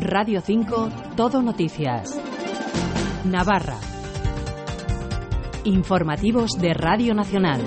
Radio 0.00 0.40
5, 0.40 0.90
Todo 1.16 1.42
Noticias. 1.42 2.20
Navarra. 3.24 3.78
Informativos 5.64 6.52
de 6.60 6.74
Radio 6.74 7.14
Nacional. 7.14 7.62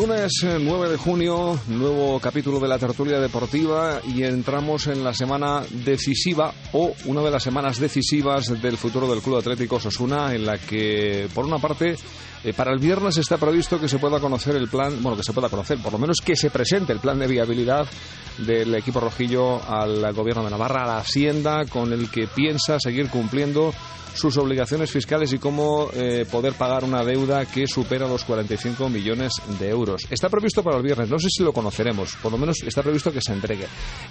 Lunes 0.00 0.32
9 0.42 0.88
de 0.88 0.96
junio, 0.96 1.60
nuevo 1.68 2.18
capítulo 2.20 2.58
de 2.58 2.66
la 2.66 2.78
tertulia 2.78 3.20
deportiva 3.20 4.00
y 4.02 4.22
entramos 4.22 4.86
en 4.86 5.04
la 5.04 5.12
semana 5.12 5.60
decisiva 5.84 6.54
o 6.72 6.94
una 7.04 7.20
de 7.20 7.30
las 7.30 7.42
semanas 7.42 7.78
decisivas 7.78 8.46
del 8.62 8.78
futuro 8.78 9.06
del 9.06 9.20
Club 9.20 9.36
Atlético 9.36 9.78
Sosuna 9.78 10.34
en 10.34 10.46
la 10.46 10.56
que, 10.56 11.28
por 11.34 11.44
una 11.44 11.58
parte, 11.58 11.96
eh, 12.42 12.54
para 12.54 12.72
el 12.72 12.78
viernes 12.78 13.18
está 13.18 13.36
previsto 13.36 13.78
que 13.78 13.88
se 13.90 13.98
pueda 13.98 14.18
conocer 14.20 14.56
el 14.56 14.68
plan, 14.68 15.02
bueno, 15.02 15.18
que 15.18 15.22
se 15.22 15.34
pueda 15.34 15.50
conocer, 15.50 15.76
por 15.82 15.92
lo 15.92 15.98
menos 15.98 16.22
que 16.24 16.34
se 16.34 16.48
presente 16.48 16.94
el 16.94 17.00
plan 17.00 17.18
de 17.18 17.26
viabilidad 17.26 17.86
del 18.38 18.74
equipo 18.76 19.00
rojillo 19.00 19.62
al 19.70 20.14
gobierno 20.14 20.42
de 20.44 20.50
Navarra, 20.50 20.84
a 20.84 20.86
la 20.86 20.98
Hacienda, 21.00 21.66
con 21.66 21.92
el 21.92 22.10
que 22.10 22.26
piensa 22.26 22.78
seguir 22.80 23.10
cumpliendo 23.10 23.70
sus 24.14 24.36
obligaciones 24.38 24.90
fiscales 24.90 25.32
y 25.32 25.38
cómo 25.38 25.88
eh, 25.92 26.26
poder 26.30 26.54
pagar 26.54 26.84
una 26.84 27.04
deuda 27.04 27.46
que 27.46 27.66
supera 27.66 28.08
los 28.08 28.24
45 28.24 28.88
millones 28.88 29.32
de 29.58 29.68
euros. 29.70 29.89
Está 30.10 30.28
previsto 30.28 30.62
para 30.62 30.76
el 30.76 30.82
viernes, 30.82 31.08
no 31.08 31.18
sé 31.18 31.28
si 31.30 31.42
lo 31.42 31.52
conoceremos, 31.52 32.16
por 32.22 32.32
lo 32.32 32.38
menos 32.38 32.62
está 32.64 32.82
previsto 32.82 33.12
que 33.12 33.20
se 33.20 33.32
entregue. 33.32 33.66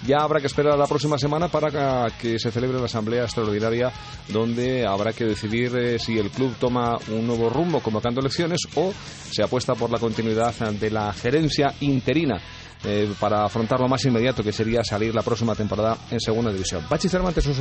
Ya 0.06 0.18
habrá 0.18 0.40
que 0.40 0.46
esperar 0.46 0.78
la 0.78 0.86
próxima 0.86 1.18
semana 1.18 1.48
para 1.48 2.08
que 2.20 2.38
se 2.38 2.50
celebre 2.50 2.78
la 2.78 2.86
asamblea 2.86 3.24
extraordinaria 3.24 3.92
donde 4.28 4.86
habrá 4.86 5.12
que 5.12 5.24
decidir 5.24 5.76
eh, 5.76 5.98
si 5.98 6.18
el 6.18 6.30
club 6.30 6.54
toma 6.58 6.98
un 7.08 7.26
nuevo 7.26 7.50
rumbo 7.50 7.80
convocando 7.80 8.20
elecciones 8.20 8.60
o 8.74 8.92
se 9.30 9.42
apuesta 9.42 9.74
por 9.74 9.90
la 9.90 9.98
continuidad 9.98 10.54
de 10.54 10.90
la 10.90 11.12
gerencia 11.12 11.74
interina 11.80 12.40
eh, 12.84 13.12
para 13.18 13.44
afrontar 13.44 13.80
lo 13.80 13.88
más 13.88 14.04
inmediato 14.04 14.42
que 14.42 14.52
sería 14.52 14.82
salir 14.82 15.14
la 15.14 15.22
próxima 15.22 15.54
temporada 15.54 15.96
en 16.10 16.20
segunda 16.20 16.52
división. 16.52 16.84
Pachi 16.88 17.08
Cervantes, 17.08 17.46
un 17.46 17.54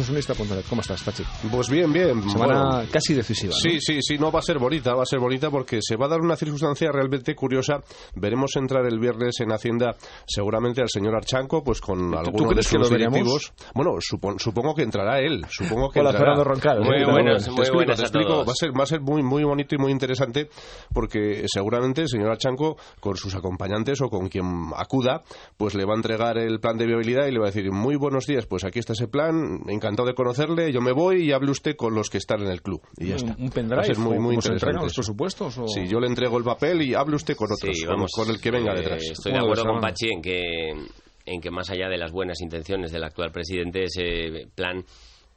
¿Cómo 0.70 0.82
estás, 0.82 1.02
Pachi? 1.04 1.24
Pues 1.52 1.70
bien, 1.70 1.92
bien. 1.92 2.30
Semana 2.30 2.86
casi 2.92 3.14
decisiva. 3.14 3.54
Sí, 3.54 3.80
sí, 3.80 4.00
sí, 4.02 4.18
no 4.18 4.32
va 4.32 4.40
a 4.40 4.42
ser 4.42 4.60
bonita, 4.60 4.94
va 4.94 5.04
a 5.04 5.06
ser 5.06 5.20
bonita 5.20 5.50
porque 5.50 5.80
se 5.82 5.96
va 5.96 6.06
a 6.06 6.10
dar 6.10 6.22
una 6.22 6.36
circunstancia 6.36 6.90
realmente 6.92 7.36
curiosa. 7.36 7.82
Veremos 8.16 8.56
entrar 8.56 8.86
el 8.86 9.00
viernes 9.00 9.40
en 9.40 9.52
Hacienda 9.52 9.96
seguramente 10.26 10.82
al 10.82 10.90
señor 10.90 11.16
Archanco, 11.16 11.64
pues 11.64 11.82
con 11.82 12.16
algunos 12.16 12.56
de 12.56 12.64
sus 12.64 12.90
directivos. 12.90 13.54
Bueno, 13.74 13.96
supongo 14.00 14.74
que 14.74 14.84
entrará 14.84 15.20
él. 15.20 15.46
Supongo 15.50 15.90
que 15.90 16.00
Hola, 16.00 16.14
Fernando 16.14 16.44
Roncal. 16.44 16.80
Muy 16.80 17.04
buenas, 17.04 17.50
muy 17.50 17.66
te 17.66 17.72
buenas 17.72 17.98
te 17.98 18.04
explico. 18.04 18.46
Va 18.46 18.52
a 18.52 18.56
ser, 18.56 18.72
va 18.78 18.84
a 18.84 18.88
ser 18.88 19.02
muy, 19.02 19.24
muy 19.24 19.44
bonito 19.44 19.76
y 19.76 19.78
muy 19.78 19.92
interesante 19.92 20.50
porque 20.94 21.46
seguramente 21.48 22.02
el 22.02 22.08
señor 22.08 22.32
Archanco, 22.32 22.78
con 23.00 23.16
sus 23.16 23.36
acompañantes 23.36 24.02
o 24.02 24.10
con 24.10 24.28
quien 24.30 24.72
acuda, 24.76 25.09
pues 25.58 25.76
le 25.76 25.86
va 25.86 25.94
a 25.94 25.98
entregar 25.98 26.38
el 26.38 26.60
plan 26.60 26.78
de 26.78 26.86
viabilidad 26.86 27.28
y 27.28 27.32
le 27.32 27.40
va 27.40 27.46
a 27.48 27.52
decir, 27.52 27.72
muy 27.72 27.96
buenos 27.96 28.26
días, 28.26 28.46
pues 28.46 28.64
aquí 28.64 28.80
está 28.80 28.94
ese 28.94 29.08
plan, 29.08 29.62
encantado 29.68 30.08
de 30.08 30.14
conocerle, 30.14 30.72
yo 30.72 30.82
me 30.82 30.92
voy 30.92 31.28
y 31.28 31.32
hable 31.32 31.52
usted 31.52 31.76
con 31.76 31.96
los 31.96 32.10
que 32.10 32.18
están 32.18 32.42
en 32.42 32.48
el 32.48 32.62
club. 32.62 32.82
Y 32.98 33.08
ya 33.08 33.16
está. 33.16 33.36
Un 33.38 33.50
pendrive, 33.50 33.96
muy, 33.98 34.20
muy 34.20 34.36
interesante. 34.36 34.84
los 34.84 34.94
presupuestos? 34.94 35.58
O... 35.58 35.68
Sí, 35.68 35.88
yo 35.88 36.00
le 36.00 36.08
entrego 36.08 36.38
el 36.38 36.44
papel 36.44 36.82
y 36.82 36.94
hable 36.94 37.16
usted 37.16 37.36
con 37.36 37.48
otros, 37.52 37.78
Sí, 37.78 37.86
vamos, 37.86 38.12
con, 38.14 38.30
el 38.30 38.40
que 38.40 38.52
venga 38.52 38.74
eh, 38.74 38.78
detrás. 38.78 39.04
Estoy 39.04 39.34
de 39.34 39.40
acuerdo 39.40 39.64
con 39.64 39.80
Pachi 39.80 40.10
en 40.10 40.22
que, 40.22 40.72
en 41.26 41.42
que 41.42 41.52
más 41.52 41.70
allá 41.70 41.88
de 41.90 41.98
las 41.98 42.12
buenas 42.12 42.42
intenciones 42.42 42.92
del 42.92 43.04
actual 43.04 43.32
presidente, 43.32 43.84
ese 43.84 44.48
plan 44.56 44.84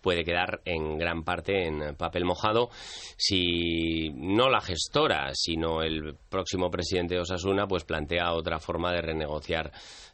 puede 0.02 0.24
quedar 0.24 0.60
en 0.64 0.98
gran 0.98 1.22
parte 1.22 1.66
en 1.66 1.94
papel 1.96 2.24
mojado 2.24 2.68
si 3.16 4.10
no 4.10 4.50
la 4.50 4.60
gestora, 4.60 5.30
sino 5.32 5.82
el 5.82 6.16
próximo 6.28 6.70
presidente 6.70 7.14
de 7.14 7.20
Osasuna 7.20 7.66
pues 7.66 7.84
plantea 7.84 8.32
otra 8.32 8.58
forma 8.58 8.92
de 8.92 9.00
renegociar 9.00 9.72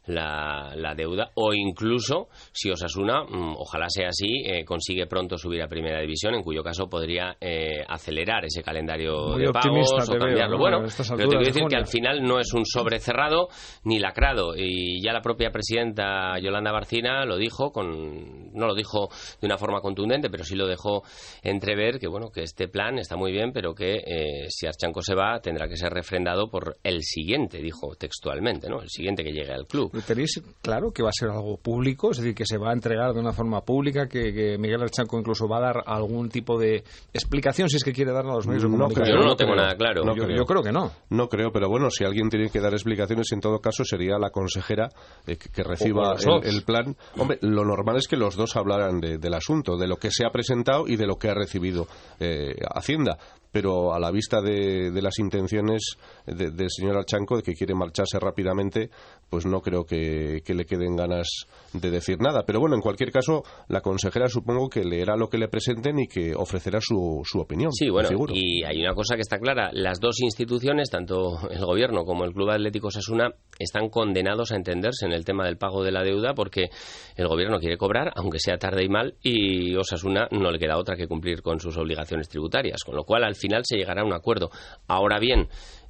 la, 0.09 0.73
la 0.75 0.95
deuda 0.95 1.31
o 1.35 1.53
incluso 1.53 2.27
si 2.51 2.69
Osasuna, 2.69 3.23
mm, 3.23 3.55
ojalá 3.57 3.87
sea 3.89 4.09
así, 4.09 4.43
eh, 4.45 4.65
consigue 4.65 5.07
pronto 5.07 5.37
subir 5.37 5.61
a 5.61 5.67
Primera 5.67 6.01
División, 6.01 6.35
en 6.35 6.43
cuyo 6.43 6.63
caso 6.63 6.89
podría 6.89 7.37
eh, 7.39 7.83
acelerar 7.87 8.45
ese 8.45 8.63
calendario 8.63 9.29
Muy 9.29 9.45
de 9.45 9.51
pagos 9.51 9.91
o 9.91 10.11
veo, 10.11 10.19
cambiarlo. 10.19 10.57
¿no? 10.57 10.61
Bueno, 10.61 10.79
pero 10.79 11.17
te 11.17 11.27
quiero 11.27 11.39
de 11.39 11.45
decir 11.45 11.63
que 11.69 11.75
al 11.75 11.87
final 11.87 12.23
no 12.23 12.39
es 12.39 12.53
un 12.53 12.65
sobre 12.65 12.99
cerrado 12.99 13.47
ni 13.83 13.99
lacrado 13.99 14.55
y 14.55 15.01
ya 15.03 15.13
la 15.13 15.21
propia 15.21 15.51
presidenta 15.51 16.39
Yolanda 16.39 16.71
Barcina 16.71 17.25
lo 17.25 17.37
dijo 17.37 17.71
con 17.71 18.51
no 18.53 18.67
lo 18.67 18.75
dijo 18.75 19.09
de 19.39 19.45
una 19.45 19.57
forma 19.57 19.81
contundente 19.81 20.29
pero 20.29 20.43
sí 20.43 20.55
lo 20.55 20.67
dejó 20.67 21.03
entrever 21.43 21.99
que 21.99 22.07
bueno 22.07 22.29
que 22.31 22.43
este 22.43 22.67
plan 22.67 22.97
está 22.97 23.15
muy 23.15 23.31
bien 23.31 23.51
pero 23.53 23.73
que 23.73 23.95
eh, 24.05 24.47
si 24.49 24.67
Archanco 24.67 25.01
se 25.01 25.15
va 25.15 25.39
tendrá 25.39 25.67
que 25.67 25.77
ser 25.77 25.91
refrendado 25.91 26.49
por 26.49 26.77
el 26.83 27.03
siguiente 27.03 27.59
dijo 27.59 27.95
textualmente 27.95 28.69
no 28.69 28.81
el 28.81 28.89
siguiente 28.89 29.23
que 29.23 29.31
llegue 29.31 29.53
al 29.53 29.65
club 29.65 29.91
¿Tenéis 30.05 30.41
claro 30.61 30.91
que 30.91 31.03
va 31.03 31.09
a 31.09 31.13
ser 31.13 31.29
algo 31.29 31.57
público? 31.57 32.11
Es 32.11 32.17
decir, 32.17 32.33
que 32.35 32.45
se 32.45 32.57
va 32.57 32.69
a 32.69 32.73
entregar 32.73 33.13
de 33.13 33.19
una 33.19 33.31
forma 33.33 33.61
pública, 33.61 34.07
que, 34.07 34.33
que 34.33 34.57
Miguel 34.57 34.81
Archanco 34.81 35.17
incluso 35.19 35.47
va 35.47 35.57
a 35.57 35.61
dar 35.61 35.83
algún 35.85 36.29
tipo 36.29 36.59
de 36.59 36.83
explicación, 37.13 37.69
si 37.69 37.77
es 37.77 37.83
que 37.83 37.93
quiere 37.93 38.11
darla 38.11 38.33
a 38.33 38.35
los 38.35 38.47
medios 38.47 38.63
de 38.63 38.69
No 38.69 38.89
yo 38.89 39.13
no, 39.15 39.25
no 39.25 39.35
tengo 39.35 39.51
creo. 39.53 39.55
nada 39.63 39.75
claro 39.75 40.03
No 40.03 40.15
yo, 40.15 40.23
creo. 40.23 40.37
yo 40.37 40.45
creo 40.45 40.63
que 40.63 40.71
no. 40.71 40.91
No 41.09 41.27
creo, 41.29 41.51
pero 41.51 41.69
bueno, 41.69 41.89
si 41.89 42.03
alguien 42.03 42.29
tiene 42.29 42.49
que 42.49 42.59
dar 42.59 42.73
explicaciones, 42.73 43.31
en 43.31 43.39
todo 43.41 43.59
caso 43.59 43.83
sería 43.83 44.17
la 44.17 44.29
consejera 44.29 44.89
eh, 45.27 45.37
que, 45.37 45.63
reciba 45.63 46.15
el, 46.19 46.45
el 46.55 46.63
plan. 46.63 46.95
Hombre, 47.17 47.39
lo 47.41 47.65
normal 47.65 47.97
es 47.97 48.07
que 48.07 48.17
los 48.17 48.35
dos 48.35 48.55
hablaran 48.55 48.99
de- 48.99 49.17
del 49.17 49.33
asunto, 49.33 49.77
de 49.77 49.87
lo 49.87 49.97
que 49.97 50.11
se 50.11 50.25
ha 50.25 50.29
presentado 50.31 50.87
y 50.87 50.95
de 50.95 51.05
lo 51.07 51.17
que 51.17 51.29
ha 51.29 51.33
recibido 51.33 51.87
eh, 52.19 52.55
Hacienda. 52.73 53.17
Pero 53.51 53.93
a 53.93 53.99
la 53.99 54.11
vista 54.11 54.41
de, 54.41 54.91
de 54.91 55.01
las 55.01 55.17
intenciones 55.19 55.81
de- 56.25 56.51
del 56.51 56.69
señor 56.69 56.97
Alchanco, 56.97 57.37
de 57.37 57.43
que 57.43 57.53
quiere 57.53 57.73
marcharse 57.73 58.19
rápidamente, 58.19 58.89
pues 59.29 59.45
no 59.45 59.61
creo 59.61 59.85
que, 59.85 60.41
que 60.45 60.53
le 60.53 60.65
queden 60.65 60.95
ganas 60.95 61.27
de 61.73 61.89
decir 61.91 62.17
nada. 62.19 62.43
Pero 62.45 62.59
bueno, 62.59 62.75
en 62.75 62.81
cualquier 62.81 63.11
caso, 63.11 63.43
la 63.67 63.81
consejera 63.81 64.27
supongo 64.27 64.69
que 64.69 64.83
leerá 64.83 65.15
lo 65.15 65.29
que 65.29 65.37
le 65.37 65.47
presenten 65.47 65.99
y 65.99 66.07
que 66.07 66.33
ofrecerá 66.35 66.79
su, 66.81 67.21
su 67.25 67.39
opinión. 67.39 67.71
Sí, 67.73 67.89
bueno, 67.89 68.09
seguro. 68.09 68.33
y 68.35 68.63
hay 68.63 68.81
una 68.81 68.93
cosa 68.93 69.15
que 69.15 69.21
está 69.21 69.39
clara. 69.39 69.69
Las 69.73 69.99
dos 69.99 70.19
instituciones, 70.21 70.89
tanto 70.89 71.49
el 71.49 71.65
Gobierno 71.65 72.05
como 72.05 72.25
el 72.25 72.33
Club 72.33 72.49
Atlético 72.51 72.91
Sasuna, 72.91 73.31
están 73.57 73.89
condenados 73.89 74.51
a 74.51 74.55
entenderse 74.55 75.05
en 75.05 75.11
el 75.11 75.25
tema 75.25 75.45
del 75.45 75.57
pago 75.57 75.83
de 75.83 75.91
la 75.91 76.03
deuda 76.03 76.33
porque 76.33 76.69
el 77.15 77.27
Gobierno 77.27 77.59
quiere 77.59 77.77
cobrar, 77.77 78.11
aunque 78.15 78.39
sea 78.39 78.57
tarde 78.57 78.83
y 78.85 78.89
mal, 78.89 79.15
y 79.23 79.75
Osasuna 79.75 80.27
no 80.31 80.51
le 80.51 80.59
queda 80.59 80.77
otra 80.77 80.95
que 80.95 81.07
cumplir 81.07 81.41
con 81.41 81.59
sus 81.59 81.77
obligaciones 81.77 82.29
tributarias. 82.29 82.83
Con 82.85 82.95
lo 82.95 83.03
cual, 83.03 83.23
al 83.23 83.35
final 83.39 83.63
se 83.65 83.77
llegará 83.77 84.01
a 84.01 84.05
un 84.05 84.13
acuerdo. 84.13 84.49
Ahora 84.87 85.17
bien, 85.19 85.47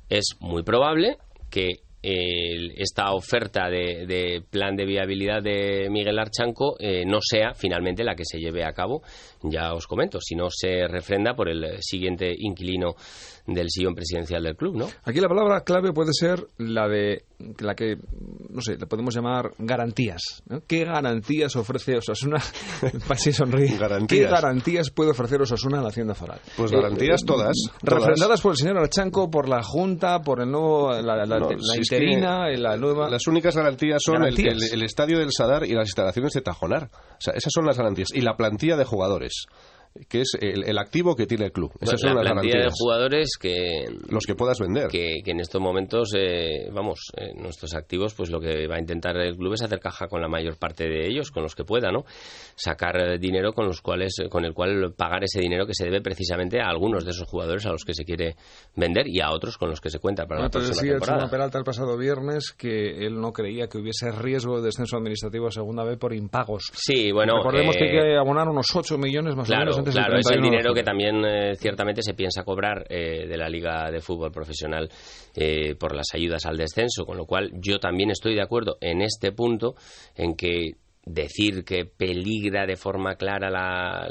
es 0.09 0.35
muy 0.39 0.63
probable 0.63 1.17
que 1.50 1.68
el- 2.01 2.71
esta 2.77 3.12
oferta 3.12 3.69
de, 3.69 4.06
de 4.07 4.41
plan 4.50 4.77
de 4.77 4.85
viabilidad 4.85 5.44
de 5.44 5.89
Miguel 5.89 6.18
Archanco 6.18 6.77
eh, 6.79 7.03
no 7.06 7.19
sea 7.21 7.53
finalmente 7.53 8.06
la 8.06 8.15
que 8.15 8.24
se 8.24 8.39
lleve 8.39 8.63
a 8.63 8.71
cabo, 8.71 9.01
ya 9.44 9.74
os 9.74 9.85
comento, 9.85 10.21
si 10.21 10.33
no 10.35 10.47
se 10.50 10.88
refrenda 10.88 11.33
por 11.33 11.50
el 11.50 11.81
siguiente 11.81 12.33
inquilino 12.38 12.95
del 13.54 13.69
sillón 13.69 13.96
presidencial 13.96 14.44
del 14.44 14.56
club, 14.56 14.75
¿no? 14.78 14.88
Aquí 15.04 15.19
la 15.19 15.28
palabra 15.28 15.62
clave 15.62 15.92
puede 15.94 16.13
ser 16.13 16.46
la 16.57 16.88
de 16.88 17.24
la 17.60 17.74
que, 17.74 17.96
no 18.50 18.62
sé, 18.62 18.75
le 18.78 18.86
podemos 18.86 19.16
llamar 19.16 19.51
garantías. 19.60 20.44
¿no? 20.48 20.62
¿Qué 20.68 20.84
garantías 20.84 21.56
ofrece 21.56 21.98
Osasuna? 21.98 22.38
Pasi 23.07 23.31
sonríe. 23.31 23.78
Garantías. 23.78 24.25
¿Qué 24.28 24.31
garantías 24.31 24.90
puede 24.90 25.12
ofrecer 25.12 25.42
Osasuna 25.42 25.80
a 25.80 25.81
la 25.84 25.88
Hacienda 25.90 26.16
Foral? 26.16 26.40
Pues 26.57 26.72
garantías 26.72 27.22
todas, 27.25 27.56
todas. 27.84 28.04
Refrendadas 28.04 28.42
por 28.42 28.51
el 28.51 28.57
señor 28.57 28.78
Archanco, 28.78 29.30
por 29.30 29.48
la 29.48 29.63
Junta, 29.63 30.19
por 30.22 30.42
el 30.42 30.51
nuevo, 30.51 30.92
la, 30.92 31.25
la- 31.25 31.25
No, 31.25 31.50
la 31.51 31.57
si 31.60 31.81
es 31.81 31.90
que 31.90 31.96
interina, 31.96 32.50
la 32.57 32.75
nueva... 32.78 33.10
Las 33.10 33.25
únicas 33.28 33.56
garantías 33.56 34.01
son 34.04 34.24
el-. 34.24 34.38
El, 34.40 34.62
el 34.74 34.84
estadio 34.84 35.18
del 35.19 35.31
Sadar 35.31 35.66
y 35.66 35.74
las 35.74 35.88
instalaciones 35.88 36.34
de 36.34 36.42
Tajonar. 36.42 36.90
O 36.94 37.22
sea, 37.22 37.34
esas 37.36 37.51
son 37.54 37.66
las 37.66 37.78
garantías. 37.78 38.10
Y 38.13 38.22
la 38.22 38.36
plantilla 38.36 38.75
de 38.75 38.84
jugadores. 38.86 39.46
Que 40.07 40.21
es 40.21 40.38
el, 40.39 40.77
activo 40.77 41.15
que 41.15 41.25
tiene 41.25 41.45
el 41.45 41.51
club. 41.51 41.71
Esas 41.81 42.00
son 42.00 42.15
la 42.15 42.24
las 42.24 42.33
plantilla 42.33 42.63
de 42.63 42.69
jugadores 42.71 43.38
que 43.39 43.86
los 44.09 44.25
que 44.25 44.36
puedas 44.36 44.59
vender. 44.59 44.88
Que, 44.88 45.19
en 45.25 45.39
estos 45.39 45.62
momentos, 45.62 46.13
eh, 46.15 46.69
vamos, 46.71 47.00
eh, 47.18 47.33
nuestros 47.36 47.74
activos, 47.75 48.13
pues 48.13 48.30
lo 48.30 48.39
que 48.39 48.68
va 48.68 48.75
a 48.75 48.80
intentar 48.80 49.18
el 49.18 49.36
club 49.36 49.53
es 49.53 49.62
hacer 49.62 49.80
caja 49.80 50.07
con 50.07 50.21
la 50.21 50.27
mayor 50.27 50.57
parte 50.57 50.86
de 50.86 51.07
ellos, 51.07 51.31
con 51.31 51.44
los 51.44 51.56
que 51.56 51.63
pueda, 51.63 51.91
¿no? 51.91 52.06
Sacar 52.56 52.97
eh, 52.97 53.18
dinero 53.19 53.53
con 53.53 53.65
los 53.65 53.81
cuales, 53.81 54.15
con 54.30 54.45
el 54.45 54.53
cual 54.53 54.94
pagar 54.95 55.24
ese 55.24 55.41
dinero 55.41 55.65
que 55.65 55.74
se 55.74 55.86
debe 55.86 56.01
precisamente 56.01 56.62
a 56.62 56.68
algunos 56.68 57.03
de 57.03 57.12
esos 57.12 57.27
jugadores 57.27 57.65
a 57.65 57.71
los 57.71 57.83
que 57.83 57.94
se 57.94 58.06
quiere 58.06 58.36
vender 58.75 59.07
y 59.07 59.21
a 59.21 59.31
otros 59.31 59.57
con 59.57 59.69
los 59.69 59.81
que 59.81 59.89
se 59.89 60.00
cuenta 60.00 60.25
para 60.25 60.44
la 60.44 60.50
próxima 60.50 60.75
decía 60.75 60.91
temporada. 60.94 61.24
el 61.24 61.30
Peralta 61.30 61.57
el 61.57 61.63
pasado 61.63 61.97
viernes 61.97 62.51
que 62.51 63.06
él 63.06 63.19
no 63.19 63.31
creía 63.31 63.68
que 63.68 63.77
hubiese 63.77 64.12
riesgo 64.12 64.57
de 64.57 64.65
descenso 64.65 64.97
administrativo 64.97 65.47
a 65.47 65.51
segunda 65.51 65.83
vez 65.83 65.97
por 65.97 66.13
impagos. 66.13 66.71
Sí, 66.74 67.12
bueno. 67.12 67.38
Recordemos 67.38 67.75
que 67.75 67.86
hay 67.86 67.91
que 67.91 68.18
abonar 68.18 68.47
unos 68.47 68.68
8 68.74 68.97
millones 68.97 69.36
más 69.36 69.50
o 69.50 69.56
menos 69.56 69.78
antes 69.79 69.93
claro, 69.93 70.17
es 70.17 70.29
el 70.31 70.41
dinero 70.41 70.73
que 70.73 70.83
también 70.83 71.23
eh, 71.25 71.55
ciertamente 71.55 72.01
se 72.01 72.13
piensa 72.13 72.43
cobrar 72.43 72.85
eh, 72.89 73.27
de 73.27 73.37
la 73.37 73.49
Liga 73.49 73.89
de 73.91 74.01
Fútbol 74.01 74.31
Profesional 74.31 74.89
eh, 75.35 75.75
por 75.75 75.95
las 75.95 76.07
ayudas 76.13 76.45
al 76.45 76.57
descenso, 76.57 77.05
con 77.05 77.17
lo 77.17 77.25
cual 77.25 77.51
yo 77.55 77.79
también 77.79 78.11
estoy 78.11 78.35
de 78.35 78.41
acuerdo 78.41 78.77
en 78.81 79.01
este 79.01 79.31
punto 79.31 79.75
en 80.15 80.35
que 80.35 80.73
decir 81.05 81.63
que 81.63 81.85
peligra 81.85 82.65
de 82.65 82.75
forma 82.75 83.15
clara 83.15 83.49
la, 83.49 84.07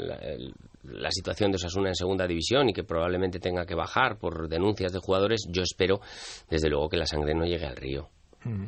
la, 0.83 1.11
situación 1.11 1.51
de 1.51 1.55
Osasuna 1.55 1.89
en 1.89 1.95
segunda 1.95 2.27
división 2.27 2.69
y 2.69 2.73
que 2.73 2.83
probablemente 2.83 3.39
tenga 3.39 3.65
que 3.65 3.75
bajar 3.75 4.17
por 4.17 4.49
denuncias 4.49 4.91
de 4.91 4.99
jugadores, 4.99 5.47
yo 5.49 5.61
espero 5.61 6.01
desde 6.49 6.69
luego 6.69 6.89
que 6.89 6.97
la 6.97 7.05
sangre 7.05 7.33
no 7.33 7.45
llegue 7.45 7.65
al 7.65 7.77
río. 7.77 8.09
Mm. 8.43 8.67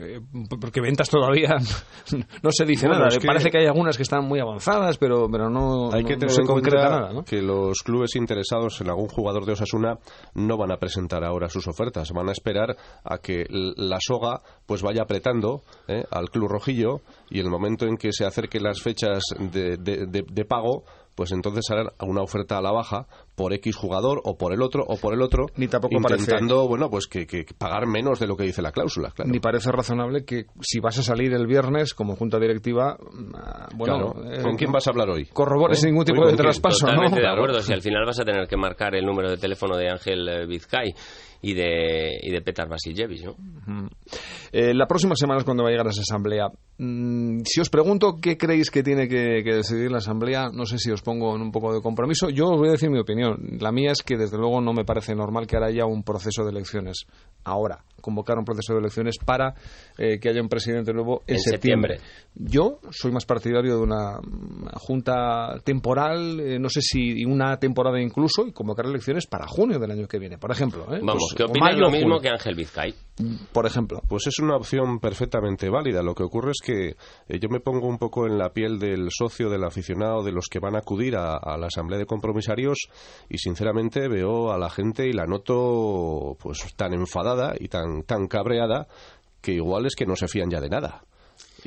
Eh, 0.00 0.20
porque 0.60 0.80
ventas 0.80 1.10
todavía 1.10 1.56
no 2.42 2.50
se 2.50 2.64
dice 2.64 2.88
nada. 2.88 3.08
Parece 3.24 3.50
que 3.50 3.58
hay 3.58 3.66
algunas 3.66 3.96
que 3.96 4.02
están 4.02 4.24
muy 4.24 4.40
avanzadas, 4.40 4.96
pero, 4.96 5.28
pero 5.30 5.50
no, 5.50 5.92
hay 5.92 6.04
que 6.04 6.16
tener 6.16 6.30
se 6.30 6.40
en 6.40 6.46
concreta 6.46 6.88
nada. 6.88 7.24
Que 7.24 7.42
los 7.42 7.80
clubes 7.82 8.16
interesados 8.16 8.80
en 8.80 8.88
algún 8.88 9.08
jugador 9.08 9.44
de 9.44 9.52
Osasuna 9.52 9.98
no 10.34 10.56
van 10.56 10.72
a 10.72 10.78
presentar 10.78 11.24
ahora 11.24 11.48
sus 11.48 11.68
ofertas, 11.68 12.12
van 12.12 12.28
a 12.28 12.32
esperar 12.32 12.76
a 13.04 13.18
que 13.18 13.44
la 13.48 13.98
soga 14.00 14.40
pues 14.66 14.82
vaya 14.82 15.02
apretando 15.02 15.62
¿eh? 15.86 16.04
al 16.10 16.30
club 16.30 16.48
rojillo 16.48 17.00
y 17.28 17.40
el 17.40 17.50
momento 17.50 17.86
en 17.86 17.96
que 17.96 18.12
se 18.12 18.24
acerquen 18.24 18.62
las 18.62 18.80
fechas 18.80 19.22
de, 19.38 19.76
de 19.76 20.44
pago 20.44 20.84
pues 21.20 21.32
entonces 21.32 21.70
harán 21.70 21.88
una 22.00 22.22
oferta 22.22 22.56
a 22.56 22.62
la 22.62 22.72
baja 22.72 23.06
por 23.34 23.52
X 23.52 23.76
jugador 23.76 24.22
o 24.24 24.38
por 24.38 24.54
el 24.54 24.62
otro 24.62 24.84
o 24.88 24.96
por 24.96 25.12
el 25.12 25.20
otro, 25.20 25.48
Ni 25.56 25.68
tampoco 25.68 25.96
intentando 25.96 26.66
bueno 26.66 26.88
pues 26.88 27.08
que, 27.08 27.26
pagar 27.58 27.86
menos 27.86 28.18
de 28.20 28.26
lo 28.26 28.38
que 28.38 28.44
dice 28.44 28.62
la 28.62 28.72
cláusula. 28.72 29.12
Ni 29.26 29.38
parece 29.38 29.70
razonable 29.70 30.24
que 30.24 30.46
si 30.62 30.80
vas 30.80 30.98
a 30.98 31.02
salir 31.02 31.34
el 31.34 31.46
viernes 31.46 31.92
como 31.92 32.16
junta 32.16 32.38
directiva, 32.38 32.96
mm, 32.98 33.76
bueno, 33.76 34.14
eh, 34.32 34.40
¿con 34.40 34.56
quién 34.56 34.72
vas 34.72 34.86
a 34.86 34.92
hablar 34.92 35.10
hoy? 35.10 35.26
Corrobores 35.26 35.84
¿Eh? 35.84 35.88
ningún 35.88 36.06
tipo 36.06 36.26
de 36.26 36.32
traspaso, 36.32 36.86
Totalmente 36.86 37.20
de 37.20 37.28
acuerdo. 37.28 37.60
Si 37.60 37.74
al 37.74 37.82
final 37.82 38.06
vas 38.06 38.18
a 38.18 38.24
tener 38.24 38.48
que 38.48 38.56
marcar 38.56 38.94
el 38.94 39.04
número 39.04 39.28
de 39.28 39.36
teléfono 39.36 39.76
de 39.76 39.90
Ángel 39.90 40.26
eh, 40.26 40.46
Vizcay 40.46 40.94
y 41.42 41.54
de, 41.54 42.18
y 42.20 42.30
de 42.30 42.42
Petar 42.42 42.68
Vasiljevic, 42.68 43.24
¿no? 43.24 43.36
Eh, 44.52 44.74
la 44.74 44.86
próxima 44.86 45.14
semana 45.14 45.38
es 45.38 45.44
cuando 45.44 45.62
va 45.62 45.68
a 45.68 45.72
llegar 45.72 45.86
esa 45.86 46.02
asamblea. 46.02 46.48
Mm, 46.78 47.42
si 47.44 47.60
os 47.60 47.70
pregunto 47.70 48.18
qué 48.20 48.36
creéis 48.36 48.70
que 48.70 48.82
tiene 48.82 49.06
que, 49.08 49.42
decidir 49.44 49.90
la 49.90 49.98
asamblea, 49.98 50.50
no 50.52 50.66
sé 50.66 50.78
si 50.78 50.90
os 50.90 51.02
pongo 51.02 51.36
en 51.36 51.42
un 51.42 51.52
poco 51.52 51.72
de 51.72 51.80
compromiso. 51.80 52.30
Yo 52.30 52.48
os 52.48 52.58
voy 52.58 52.68
a 52.68 52.72
decir 52.72 52.90
mi 52.90 52.98
opinión. 52.98 53.58
La 53.60 53.70
mía 53.70 53.92
es 53.92 54.02
que 54.02 54.16
desde 54.16 54.38
luego 54.38 54.60
no 54.60 54.72
me 54.72 54.84
parece 54.84 55.14
normal 55.14 55.46
que 55.46 55.56
ahora 55.56 55.68
haya 55.68 55.86
un 55.86 56.02
proceso 56.02 56.44
de 56.44 56.50
elecciones. 56.50 57.06
Ahora, 57.44 57.84
convocar 58.00 58.38
un 58.38 58.44
proceso 58.44 58.72
de 58.74 58.80
elecciones 58.80 59.16
para 59.24 59.54
eh, 59.98 60.18
que 60.18 60.28
haya 60.28 60.42
un 60.42 60.48
presidente 60.48 60.92
nuevo 60.92 61.22
en, 61.26 61.38
septiembre. 61.38 62.00
Yo 62.34 62.80
soy 62.90 63.12
más 63.12 63.24
partidario 63.24 63.76
de 63.76 63.82
una 63.82 64.18
junta 64.74 65.60
temporal, 65.64 66.40
eh, 66.40 66.58
no 66.58 66.68
sé 66.68 66.80
si 66.82 67.24
una 67.24 67.58
temporada 67.58 68.00
incluso, 68.00 68.46
y 68.46 68.52
convocar 68.52 68.86
elecciones 68.86 69.26
para 69.26 69.46
junio 69.46 69.78
del 69.78 69.90
año 69.90 70.08
que 70.08 70.18
viene, 70.18 70.38
por 70.38 70.50
ejemplo. 70.50 70.86
Vamos, 70.86 71.29
¿qué 71.34 71.44
opinas 71.44 71.76
lo 71.78 71.90
mismo 71.90 72.20
que 72.20 72.28
Ángel 72.28 72.54
Vizcay? 72.54 72.94
Por 73.52 73.66
ejemplo. 73.66 74.00
Pues 74.08 74.26
es 74.26 74.38
una 74.38 74.56
opción 74.56 74.98
perfectamente 74.98 75.68
válida. 75.68 76.02
Lo 76.02 76.14
que 76.14 76.22
ocurre 76.22 76.52
es 76.52 76.60
que 76.64 76.96
eh, 77.28 77.38
yo 77.40 77.48
me 77.48 77.60
pongo 77.60 77.86
un 77.86 77.98
poco 77.98 78.26
en 78.26 78.38
la 78.38 78.52
piel 78.52 78.78
del 78.78 79.08
socio, 79.10 79.50
del 79.50 79.64
aficionado, 79.64 80.22
de 80.22 80.32
los 80.32 80.46
que 80.48 80.58
van 80.58 80.74
a 80.74 80.78
acudir 80.78 81.16
a, 81.16 81.56
la 81.58 81.66
asamblea 81.66 81.98
de 81.98 82.06
compromisarios 82.06 82.88
y 83.28 83.38
sinceramente 83.38 84.08
veo 84.08 84.52
a 84.52 84.58
la 84.58 84.70
gente 84.70 85.06
y 85.06 85.12
la 85.12 85.26
noto 85.26 86.36
pues 86.40 86.74
tan 86.76 86.94
enfadada 86.94 87.54
y 87.58 87.68
tan, 87.68 88.02
tan 88.04 88.26
cabreada 88.26 88.88
que 89.40 89.52
igual 89.52 89.86
es 89.86 89.94
que 89.94 90.06
no 90.06 90.16
se 90.16 90.28
fían 90.28 90.50
ya 90.50 90.60
de 90.60 90.68
nada. 90.68 91.02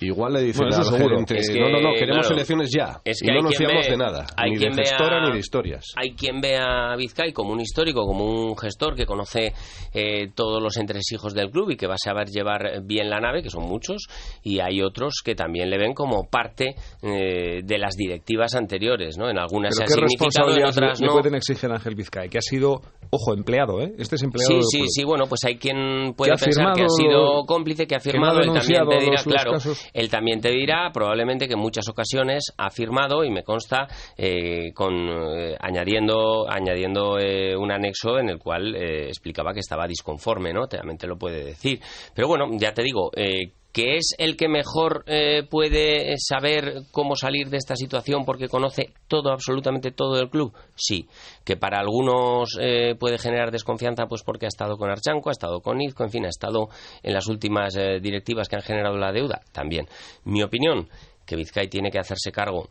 Igual 0.05 0.33
le 0.33 0.41
dicen 0.41 0.67
no, 0.69 1.69
no, 1.69 1.81
no, 1.81 1.93
queremos 1.97 2.29
elecciones 2.31 2.71
ya. 2.71 3.01
y 3.05 3.27
no 3.31 3.41
nos 3.41 3.55
fiamos 3.55 3.87
de 3.87 3.97
nada, 3.97 4.25
ni 4.45 4.57
de 4.57 4.71
gestora 4.73 5.25
ni 5.25 5.33
de 5.33 5.39
historias. 5.39 5.85
Hay 5.95 6.13
quien 6.13 6.41
ve 6.41 6.57
a 6.57 6.95
Vizcay 6.95 7.31
como 7.31 7.53
un 7.53 7.61
histórico, 7.61 8.05
como 8.05 8.25
un 8.25 8.57
gestor 8.57 8.95
que 8.95 9.05
conoce 9.05 9.53
eh, 9.93 10.29
todos 10.33 10.61
los 10.61 10.77
entresijos 10.77 11.33
del 11.33 11.49
club 11.49 11.71
y 11.71 11.77
que 11.77 11.87
va 11.87 11.95
a 11.95 12.03
saber 12.03 12.27
llevar 12.27 12.81
bien 12.83 13.09
la 13.09 13.19
nave, 13.19 13.41
que 13.41 13.49
son 13.49 13.63
muchos, 13.63 14.07
y 14.43 14.59
hay 14.59 14.81
otros 14.81 15.21
que 15.23 15.35
también 15.35 15.69
le 15.69 15.77
ven 15.77 15.93
como 15.93 16.27
parte 16.29 16.75
eh, 17.01 17.61
de 17.63 17.77
las 17.77 17.95
directivas 17.95 18.55
anteriores, 18.55 19.17
¿no? 19.17 19.29
En 19.29 19.37
algunas 19.37 19.75
se 19.75 19.83
ha 19.83 19.87
significado, 19.87 20.55
en 20.55 20.65
otras 20.65 21.01
no. 21.01 21.13
pueden 21.13 21.35
exigir 21.35 21.69
a 21.69 21.75
Ángel 21.75 21.95
Vizcay? 21.95 22.29
Que 22.29 22.37
ha 22.37 22.41
sido, 22.41 22.81
ojo, 23.09 23.33
empleado, 23.33 23.81
¿eh? 23.81 23.93
Este 23.97 24.15
es 24.15 24.23
empleado 24.23 24.61
Sí, 24.61 24.79
sí, 24.79 24.85
sí, 24.87 25.03
bueno, 25.03 25.25
pues 25.27 25.41
hay 25.45 25.57
quien 25.57 26.13
puede 26.15 26.33
pensar 26.33 26.73
que 26.75 26.83
ha 26.83 26.89
sido 26.89 27.45
cómplice, 27.45 27.85
que 27.85 27.95
ha 27.95 27.99
firmado, 27.99 28.41
y 28.41 28.53
también 28.53 28.87
te 28.89 29.05
dirá, 29.05 29.23
claro, 29.23 29.51
él 29.93 30.09
también 30.09 30.41
te 30.41 30.49
dirá 30.49 30.91
probablemente 30.91 31.47
que 31.47 31.53
en 31.53 31.59
muchas 31.59 31.87
ocasiones 31.87 32.53
ha 32.57 32.69
firmado 32.69 33.23
y 33.23 33.31
me 33.31 33.43
consta 33.43 33.87
eh, 34.17 34.71
con 34.73 34.93
eh, 34.93 35.55
añadiendo 35.59 36.49
añadiendo 36.49 37.19
eh, 37.19 37.55
un 37.55 37.71
anexo 37.71 38.19
en 38.19 38.29
el 38.29 38.39
cual 38.39 38.75
explicaba 38.75 39.53
que 39.53 39.59
estaba 39.59 39.87
disconforme, 39.87 40.53
¿no? 40.53 40.67
Te 40.67 41.07
lo 41.07 41.17
puede 41.17 41.43
decir. 41.43 41.79
Pero 42.13 42.27
bueno, 42.27 42.47
ya 42.57 42.73
te 42.73 42.83
digo, 42.83 43.11
que 43.73 43.97
es 43.97 44.13
el 44.19 44.37
que 44.37 44.47
mejor 44.47 45.03
puede 45.49 46.15
saber 46.19 46.83
cómo 46.91 47.15
salir 47.15 47.49
de 47.49 47.57
esta 47.57 47.75
situación 47.75 48.23
porque 48.23 48.47
conoce 48.47 48.93
todo, 49.07 49.31
absolutamente 49.31 49.91
todo 49.91 50.19
el 50.19 50.29
club, 50.29 50.53
sí. 50.75 51.07
Que 51.43 51.57
para 51.57 51.79
algunos 51.79 52.57
puede 52.99 53.17
generar 53.17 53.51
desconfianza, 53.51 54.05
pues 54.05 54.21
porque 54.23 54.45
ha 54.45 54.49
estado 54.49 54.77
con 54.77 54.91
Archanco, 54.91 55.29
ha 55.29 55.31
estado 55.31 55.59
con 55.59 55.81
Izco, 55.81 56.03
en 56.03 56.11
fin, 56.11 56.25
ha 56.25 56.29
estado 56.29 56.69
en 57.01 57.13
las 57.13 57.27
últimas 57.27 57.73
directivas 57.73 58.47
que 58.47 58.55
han 58.57 58.61
generado 58.61 58.95
la 58.97 59.11
deuda, 59.11 59.41
también. 59.51 59.87
Mi 60.23 60.43
opinión, 60.43 60.87
que 61.25 61.35
Vizcay 61.35 61.67
tiene 61.67 61.89
que 61.89 61.99
hacerse 61.99 62.31
cargo 62.31 62.69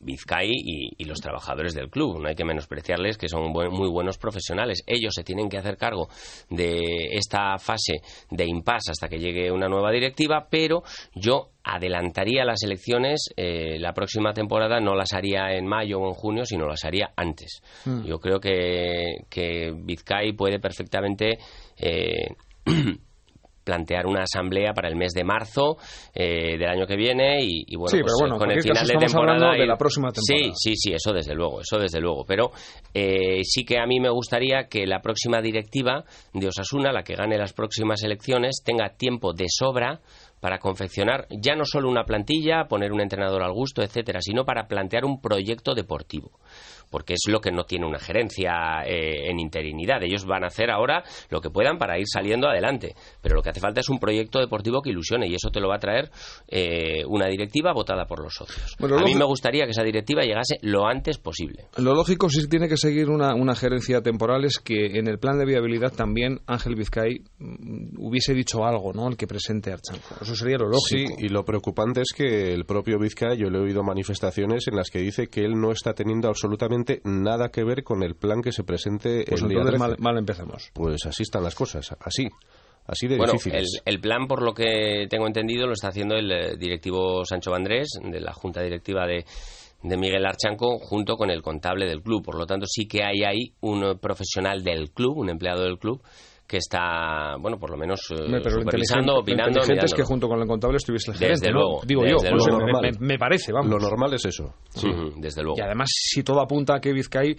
Vizcay 0.00 0.50
y, 0.50 1.04
los 1.04 1.20
trabajadores 1.20 1.74
del 1.74 1.90
club. 1.90 2.20
No 2.20 2.28
hay 2.28 2.34
que 2.34 2.44
menospreciarles 2.44 3.18
que 3.18 3.28
son 3.28 3.50
muy 3.50 3.88
buenos 3.90 4.16
profesionales. 4.16 4.82
Ellos 4.86 5.12
se 5.14 5.24
tienen 5.24 5.48
que 5.48 5.58
hacer 5.58 5.76
cargo 5.76 6.08
de 6.48 6.80
esta 7.12 7.58
fase 7.58 8.00
de 8.30 8.46
impasse 8.46 8.92
hasta 8.92 9.08
que 9.08 9.18
llegue 9.18 9.50
una 9.50 9.68
nueva 9.68 9.90
directiva, 9.90 10.46
pero 10.48 10.82
yo 11.14 11.50
adelantaría 11.64 12.44
las 12.44 12.62
elecciones 12.62 13.28
eh, 13.36 13.78
la 13.78 13.92
próxima 13.92 14.32
temporada, 14.32 14.80
no 14.80 14.94
las 14.94 15.12
haría 15.12 15.52
en 15.52 15.66
mayo 15.66 16.00
o 16.00 16.08
en 16.08 16.14
junio, 16.14 16.44
sino 16.44 16.66
las 16.66 16.84
haría 16.84 17.12
antes. 17.16 17.60
Mm. 17.84 18.04
Yo 18.04 18.18
creo 18.18 18.40
que, 18.40 19.24
que 19.28 19.72
Vizcay 19.76 20.32
puede 20.32 20.58
perfectamente. 20.58 21.38
Eh, 21.76 22.28
plantear 23.64 24.06
una 24.06 24.22
asamblea 24.22 24.72
para 24.72 24.88
el 24.88 24.96
mes 24.96 25.12
de 25.12 25.24
marzo 25.24 25.76
eh, 26.14 26.56
del 26.58 26.68
año 26.68 26.86
que 26.86 26.96
viene 26.96 27.38
y, 27.42 27.76
bueno, 27.76 27.98
pues, 28.02 28.38
con 28.38 28.50
el 28.50 28.62
final 28.62 28.86
de 28.86 28.96
temporada 28.96 29.52
de 29.52 29.66
la 29.66 29.76
próxima 29.76 30.10
temporada. 30.12 30.52
Sí, 30.54 30.74
sí, 30.74 30.76
sí, 30.76 30.92
eso 30.92 31.12
desde 31.12 31.34
luego, 31.34 31.60
eso 31.60 31.78
desde 31.78 32.00
luego, 32.00 32.24
pero 32.26 32.50
eh, 32.94 33.42
sí 33.44 33.64
que 33.64 33.78
a 33.78 33.86
mí 33.86 34.00
me 34.00 34.10
gustaría 34.10 34.68
que 34.68 34.86
la 34.86 35.00
próxima 35.00 35.40
directiva 35.40 36.04
de 36.32 36.48
Osasuna, 36.48 36.92
la 36.92 37.02
que 37.02 37.14
gane 37.14 37.38
las 37.38 37.52
próximas 37.52 38.02
elecciones, 38.02 38.62
tenga 38.64 38.90
tiempo 38.96 39.32
de 39.32 39.46
sobra 39.48 40.00
para 40.40 40.58
confeccionar 40.58 41.26
ya 41.30 41.54
no 41.54 41.64
solo 41.64 41.88
una 41.88 42.04
plantilla, 42.04 42.64
poner 42.66 42.92
un 42.92 43.00
entrenador 43.00 43.42
al 43.42 43.52
gusto, 43.52 43.82
etcétera, 43.82 44.20
sino 44.22 44.44
para 44.44 44.66
plantear 44.66 45.04
un 45.04 45.20
proyecto 45.20 45.74
deportivo 45.74 46.39
porque 46.90 47.14
es 47.14 47.22
lo 47.28 47.40
que 47.40 47.52
no 47.52 47.64
tiene 47.64 47.86
una 47.86 47.98
gerencia 47.98 48.82
eh, 48.84 49.30
en 49.30 49.38
interinidad. 49.38 50.02
Ellos 50.02 50.24
van 50.24 50.44
a 50.44 50.48
hacer 50.48 50.70
ahora 50.70 51.02
lo 51.30 51.40
que 51.40 51.50
puedan 51.50 51.78
para 51.78 51.98
ir 51.98 52.06
saliendo 52.06 52.48
adelante, 52.48 52.94
pero 53.22 53.36
lo 53.36 53.42
que 53.42 53.50
hace 53.50 53.60
falta 53.60 53.80
es 53.80 53.88
un 53.88 53.98
proyecto 53.98 54.40
deportivo 54.40 54.82
que 54.82 54.90
ilusione 54.90 55.28
y 55.28 55.34
eso 55.34 55.50
te 55.50 55.60
lo 55.60 55.68
va 55.68 55.76
a 55.76 55.78
traer 55.78 56.10
eh, 56.48 57.04
una 57.06 57.26
directiva 57.26 57.72
votada 57.72 58.06
por 58.06 58.22
los 58.22 58.34
socios. 58.34 58.76
a 58.80 59.04
mí 59.04 59.14
me 59.14 59.24
gustaría 59.24 59.64
que 59.64 59.70
esa 59.70 59.82
directiva 59.82 60.22
llegase 60.22 60.58
lo 60.62 60.86
antes 60.86 61.18
posible. 61.18 61.66
Lo 61.76 61.94
lógico 61.94 62.28
si 62.28 62.48
tiene 62.48 62.68
que 62.68 62.76
seguir 62.76 63.08
una, 63.08 63.54
gerencia 63.54 64.00
temporal 64.00 64.44
es 64.44 64.58
que 64.58 64.98
en 64.98 65.08
el 65.08 65.18
plan 65.18 65.38
de 65.38 65.44
viabilidad 65.44 65.92
también 65.92 66.40
Ángel 66.46 66.76
Vizcay 66.76 67.22
mm, 67.38 67.98
hubiese 67.98 68.32
dicho 68.32 68.64
algo, 68.64 68.92
¿no? 68.92 69.08
El 69.08 69.16
que 69.16 69.26
presente 69.26 69.72
Archanco. 69.72 70.14
Eso 70.20 70.34
sería 70.34 70.56
lo 70.56 70.68
lógico. 70.68 70.88
Sí, 70.88 71.04
y 71.18 71.28
lo 71.28 71.44
preocupante 71.44 72.00
es 72.00 72.12
que 72.16 72.54
el 72.54 72.64
propio 72.64 72.98
Vizcay, 72.98 73.36
yo 73.36 73.50
le 73.50 73.58
he 73.58 73.60
oído 73.60 73.82
manifestaciones 73.82 74.66
en 74.68 74.76
las 74.76 74.88
que 74.88 75.00
dice 75.00 75.26
que 75.26 75.44
él 75.44 75.60
no 75.60 75.72
está 75.72 75.92
teniendo 75.92 76.28
absolutamente 76.28 76.49
nada 77.04 77.50
que 77.50 77.64
ver 77.64 77.82
con 77.82 78.02
el 78.02 78.14
plan 78.14 78.42
que 78.42 78.52
se 78.52 78.64
presente 78.64 79.24
pues 79.28 79.42
el 79.42 79.50
entonces 79.52 79.78
Mal, 79.78 79.96
mal 79.98 80.18
empezamos. 80.18 80.70
Pues 80.74 81.06
así 81.06 81.22
están 81.22 81.44
las 81.44 81.54
cosas, 81.54 81.94
así. 82.00 82.28
Así 82.86 83.06
de 83.06 83.16
bueno, 83.16 83.34
difíciles. 83.34 83.82
El, 83.84 84.00
plan, 84.00 84.26
por 84.26 84.42
lo 84.42 84.52
que 84.52 85.06
tengo 85.08 85.26
entendido, 85.26 85.66
lo 85.66 85.74
está 85.74 85.88
haciendo 85.88 86.16
el 86.16 86.30
eh, 86.32 86.56
directivo 86.58 87.24
Sancho 87.24 87.52
Vandrés, 87.52 87.88
de 88.02 88.20
la 88.20 88.32
junta 88.32 88.62
directiva 88.62 89.06
de, 89.06 89.24
de 89.82 89.96
Miguel 89.96 90.26
Archanco 90.26 90.78
junto 90.78 91.16
con 91.16 91.30
el 91.30 91.42
contable 91.42 91.86
del 91.86 92.02
club. 92.02 92.24
Por 92.24 92.36
lo 92.36 92.46
tanto, 92.46 92.66
sí 92.66 92.86
que 92.86 93.04
hay 93.04 93.22
ahí 93.22 93.52
un 93.60 93.98
profesional 93.98 94.62
del 94.62 94.90
club, 94.90 95.18
un 95.18 95.30
empleado 95.30 95.62
del 95.62 95.78
club, 95.78 96.02
que 96.50 96.56
está, 96.56 97.36
bueno, 97.38 97.60
por 97.60 97.70
lo 97.70 97.76
menos 97.76 98.00
eh, 98.10 98.16
pero 98.28 98.50
supervisando, 98.50 99.12
lo 99.12 99.20
opinando. 99.20 99.60
Lo 99.60 99.72
es 99.84 99.94
que 99.94 100.02
junto 100.02 100.26
con 100.26 100.40
el 100.40 100.48
contable 100.48 100.78
estuviese 100.78 101.12
el 101.12 101.16
gerente, 101.16 101.46
desde 101.46 101.52
¿no? 101.52 101.60
luego, 101.60 101.80
Digo 101.86 102.02
desde 102.02 102.14
yo, 102.26 102.30
pues 102.32 102.46
luego. 102.48 102.80
me, 102.98 103.18
parece, 103.18 103.52
vamos. 103.52 103.70
Lo 103.70 103.78
normal 103.78 104.14
es 104.14 104.24
eso. 104.24 104.52
Desde 105.16 105.42
luego. 105.44 105.56
Y 105.58 105.60
además, 105.60 105.88
si 105.92 106.24
todo 106.24 106.40
apunta 106.40 106.74
a 106.74 106.80
que 106.80 106.92
Vizcay 106.92 107.36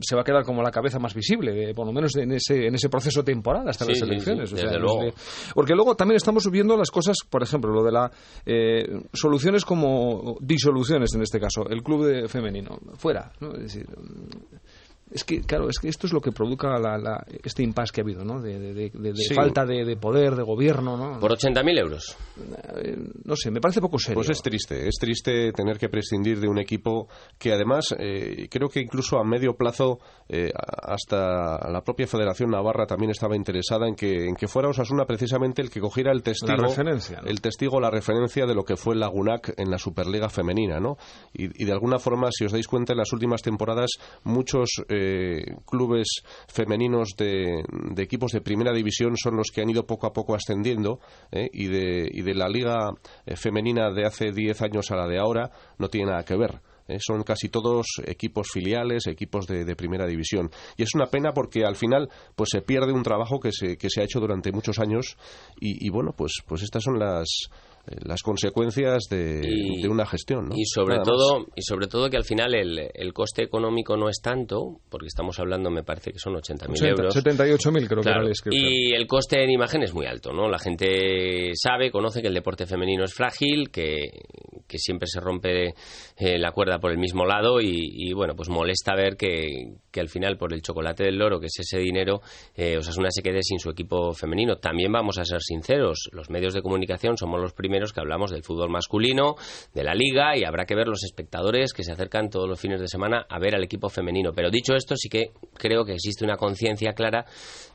se 0.00 0.14
va 0.14 0.20
a 0.20 0.24
quedar 0.24 0.44
como 0.44 0.62
la 0.62 0.70
cabeza 0.70 1.00
más 1.00 1.12
visible, 1.12 1.70
eh, 1.70 1.74
por 1.74 1.86
lo 1.86 1.92
menos 1.92 2.14
en 2.14 2.30
ese, 2.30 2.68
en 2.68 2.76
ese 2.76 2.88
proceso 2.88 3.24
temporal 3.24 3.68
hasta 3.68 3.84
Sí, 3.84 3.90
las 3.94 4.02
elecciones. 4.02 4.48
sí, 4.50 4.54
O 4.54 4.58
sea, 4.58 4.66
desde 4.68 4.78
luego. 4.80 5.12
porque 5.56 5.74
luego 5.74 5.96
también 5.96 6.16
estamos 6.18 6.48
viendo 6.48 6.76
las 6.76 6.92
cosas, 6.92 7.16
por 7.28 7.42
ejemplo, 7.42 7.72
lo 7.72 7.82
de 7.82 7.90
las 7.90 8.10
soluciones 9.12 9.64
como 9.64 10.36
disoluciones 10.40 11.12
en 11.16 11.22
este 11.22 11.40
caso, 11.40 11.68
el 11.68 11.82
club 11.82 12.04
de 12.06 12.28
femenino, 12.28 12.78
fuera. 12.94 13.32
¿no? 13.40 13.52
Es 13.54 13.62
decir, 13.74 13.86
es 15.12 15.24
que, 15.24 15.40
claro, 15.42 15.68
es 15.68 15.78
que 15.78 15.88
esto 15.88 16.06
es 16.06 16.12
lo 16.12 16.20
que 16.20 16.32
provoca 16.32 16.78
la- 16.78 16.98
la- 16.98 17.24
este 17.44 17.62
impasse 17.62 17.92
que 17.92 18.00
ha 18.00 18.04
habido, 18.04 18.24
¿no? 18.24 18.40
De, 18.40 18.58
de- 18.58 18.72
de- 18.74 18.90
de- 18.90 19.12
de 19.12 19.16
Sí. 19.16 19.34
falta 19.34 19.64
de, 19.66 19.84
de 19.84 19.96
poder, 19.96 20.34
de 20.34 20.42
gobierno, 20.42 20.96
¿no? 20.96 21.20
Por 21.20 21.32
80.000 21.32 21.78
euros. 21.78 22.16
Eh, 22.82 22.96
no 23.24 23.36
sé, 23.36 23.50
me 23.50 23.60
parece 23.60 23.80
poco 23.80 23.98
serio. 23.98 24.14
Pues 24.16 24.30
es 24.30 24.42
triste, 24.42 24.88
es 24.88 24.94
triste 24.98 25.52
tener 25.52 25.78
que 25.78 25.88
prescindir 25.88 26.40
de 26.40 26.48
un 26.48 26.58
equipo 26.58 27.08
que 27.38 27.52
además 27.52 27.94
eh, 27.98 28.48
creo 28.50 28.68
que 28.68 28.80
incluso 28.80 29.18
a 29.18 29.24
medio 29.24 29.54
plazo 29.54 29.98
eh, 30.28 30.50
hasta 30.92 31.70
la 31.70 31.82
propia 31.84 32.06
Federación 32.06 32.50
Navarra 32.50 32.86
también 32.86 33.10
estaba 33.10 33.36
interesada 33.36 33.86
en 33.88 33.94
que, 33.94 34.28
en 34.28 34.34
que 34.34 34.48
fuera 34.48 34.68
Osasuna 34.68 35.04
precisamente 35.04 35.62
el 35.62 35.70
que 35.70 35.80
cogiera 35.80 36.12
el 36.12 36.22
testigo, 36.22 36.56
La 36.56 36.68
referencia, 36.68 37.20
¿no? 37.22 37.28
el 37.28 37.40
testigo, 37.40 37.80
la 37.80 37.90
referencia 37.90 38.46
de 38.46 38.54
lo 38.54 38.64
que 38.64 38.76
fue 38.76 38.94
el 38.94 39.00
Lagunac 39.00 39.52
en 39.56 39.70
la 39.70 39.78
Superliga 39.78 40.28
femenina, 40.28 40.80
¿no? 40.80 40.96
Y, 41.34 41.62
y 41.62 41.66
de 41.66 41.72
alguna 41.72 41.98
forma, 41.98 42.28
si 42.30 42.44
os 42.44 42.52
dais 42.52 42.66
cuenta, 42.66 42.92
en 42.92 42.98
las 42.98 43.12
últimas 43.12 43.42
temporadas 43.42 43.90
muchos 44.24 44.70
eh, 44.88 45.01
clubes 45.66 46.22
femeninos 46.48 47.10
de, 47.16 47.64
de 47.68 48.02
equipos 48.02 48.32
de 48.32 48.40
primera 48.40 48.72
división 48.72 49.16
son 49.16 49.36
los 49.36 49.50
que 49.52 49.62
han 49.62 49.70
ido 49.70 49.86
poco 49.86 50.06
a 50.06 50.12
poco 50.12 50.34
ascendiendo 50.34 51.00
¿eh? 51.30 51.48
y, 51.52 51.68
de, 51.68 52.08
y 52.10 52.22
de 52.22 52.34
la 52.34 52.48
liga 52.48 52.90
eh, 53.26 53.36
femenina 53.36 53.90
de 53.90 54.06
hace 54.06 54.32
10 54.32 54.62
años 54.62 54.90
a 54.90 54.96
la 54.96 55.06
de 55.06 55.18
ahora 55.18 55.50
no 55.78 55.88
tiene 55.88 56.10
nada 56.10 56.24
que 56.24 56.36
ver. 56.36 56.60
¿Eh? 56.88 56.98
Son 57.00 57.22
casi 57.22 57.48
todos 57.48 57.86
equipos 58.06 58.48
filiales, 58.52 59.06
equipos 59.06 59.46
de, 59.46 59.64
de 59.64 59.76
primera 59.76 60.06
división. 60.06 60.50
Y 60.76 60.82
es 60.82 60.90
una 60.94 61.06
pena 61.06 61.32
porque 61.32 61.64
al 61.64 61.76
final 61.76 62.08
pues 62.34 62.50
se 62.52 62.62
pierde 62.62 62.92
un 62.92 63.02
trabajo 63.02 63.40
que 63.40 63.52
se, 63.52 63.76
que 63.76 63.88
se 63.90 64.00
ha 64.00 64.04
hecho 64.04 64.20
durante 64.20 64.52
muchos 64.52 64.78
años 64.78 65.16
y, 65.60 65.86
y 65.86 65.90
bueno, 65.90 66.12
pues, 66.16 66.32
pues 66.46 66.62
estas 66.62 66.82
son 66.84 66.98
las, 66.98 67.28
eh, 67.86 67.96
las 68.04 68.22
consecuencias 68.22 69.04
de, 69.10 69.42
Y- 69.44 69.82
de 69.82 69.88
una 69.88 70.06
gestión. 70.06 70.48
¿no? 70.48 70.54
Y 70.56 70.64
sobre 70.66 70.94
Nada 70.96 71.04
todo 71.04 71.38
más. 71.40 71.48
y 71.56 71.62
sobre 71.62 71.86
todo 71.86 72.08
que 72.10 72.16
al 72.16 72.24
final 72.24 72.54
el, 72.54 72.90
el 72.94 73.12
coste 73.12 73.42
económico 73.44 73.96
no 73.96 74.08
es 74.08 74.20
tanto, 74.22 74.80
porque 74.88 75.06
estamos 75.08 75.38
hablando, 75.38 75.70
me 75.70 75.82
parece 75.82 76.12
que 76.12 76.18
son 76.18 76.34
80.000 76.34 76.70
80, 76.70 76.86
euros. 76.88 77.16
78.000 77.16 77.86
creo 77.88 78.02
que 78.02 78.08
Claro, 78.08 78.28
y 78.50 78.94
el 78.94 79.06
coste 79.06 79.42
en 79.42 79.50
imagen 79.50 79.82
es 79.82 79.92
muy 79.94 80.06
alto, 80.06 80.32
¿no? 80.32 80.48
La 80.48 80.58
gente 80.58 81.52
sabe, 81.54 81.90
conoce 81.90 82.20
que 82.22 82.28
el 82.28 82.34
deporte 82.34 82.66
femenino 82.66 83.04
es 83.04 83.14
frágil, 83.14 83.70
que, 83.70 84.10
que 84.66 84.78
siempre 84.78 85.06
se 85.06 85.20
rompe 85.20 85.74
eh, 86.16 86.38
la 86.38 86.52
cuerda 86.52 86.71
por 86.78 86.90
el 86.90 86.98
mismo 86.98 87.24
lado 87.24 87.60
y, 87.60 88.12
bueno, 88.12 88.34
pues 88.34 88.48
molesta 88.48 88.94
ver 88.94 89.16
que, 89.16 89.74
que 89.90 90.00
al 90.00 90.08
final 90.08 90.36
por 90.36 90.52
el 90.52 90.62
chocolate 90.62 91.04
del 91.04 91.18
loro, 91.18 91.40
que 91.40 91.46
es 91.46 91.58
ese 91.58 91.78
dinero, 91.78 92.20
eh, 92.54 92.76
Osasuna 92.78 93.08
se 93.10 93.22
quede 93.22 93.42
sin 93.42 93.58
su 93.58 93.70
equipo 93.70 94.12
femenino. 94.12 94.56
También 94.56 94.92
vamos 94.92 95.18
a 95.18 95.24
ser 95.24 95.40
sinceros, 95.42 96.08
los 96.12 96.30
medios 96.30 96.54
de 96.54 96.62
comunicación 96.62 97.16
somos 97.16 97.40
los 97.40 97.52
primeros 97.52 97.92
que 97.92 98.00
hablamos 98.00 98.30
del 98.30 98.42
fútbol 98.42 98.70
masculino, 98.70 99.36
de 99.74 99.84
la 99.84 99.94
liga 99.94 100.36
y 100.36 100.44
habrá 100.44 100.64
que 100.64 100.74
ver 100.74 100.88
los 100.88 101.04
espectadores 101.04 101.72
que 101.72 101.84
se 101.84 101.92
acercan 101.92 102.30
todos 102.30 102.48
los 102.48 102.60
fines 102.60 102.80
de 102.80 102.88
semana 102.88 103.26
a 103.28 103.38
ver 103.38 103.54
al 103.54 103.64
equipo 103.64 103.88
femenino. 103.88 104.32
Pero 104.34 104.50
dicho 104.50 104.74
esto, 104.74 104.96
sí 104.96 105.08
que 105.08 105.32
creo 105.54 105.84
que 105.84 105.94
existe 105.94 106.24
una 106.24 106.36
conciencia 106.36 106.92
clara 106.92 107.24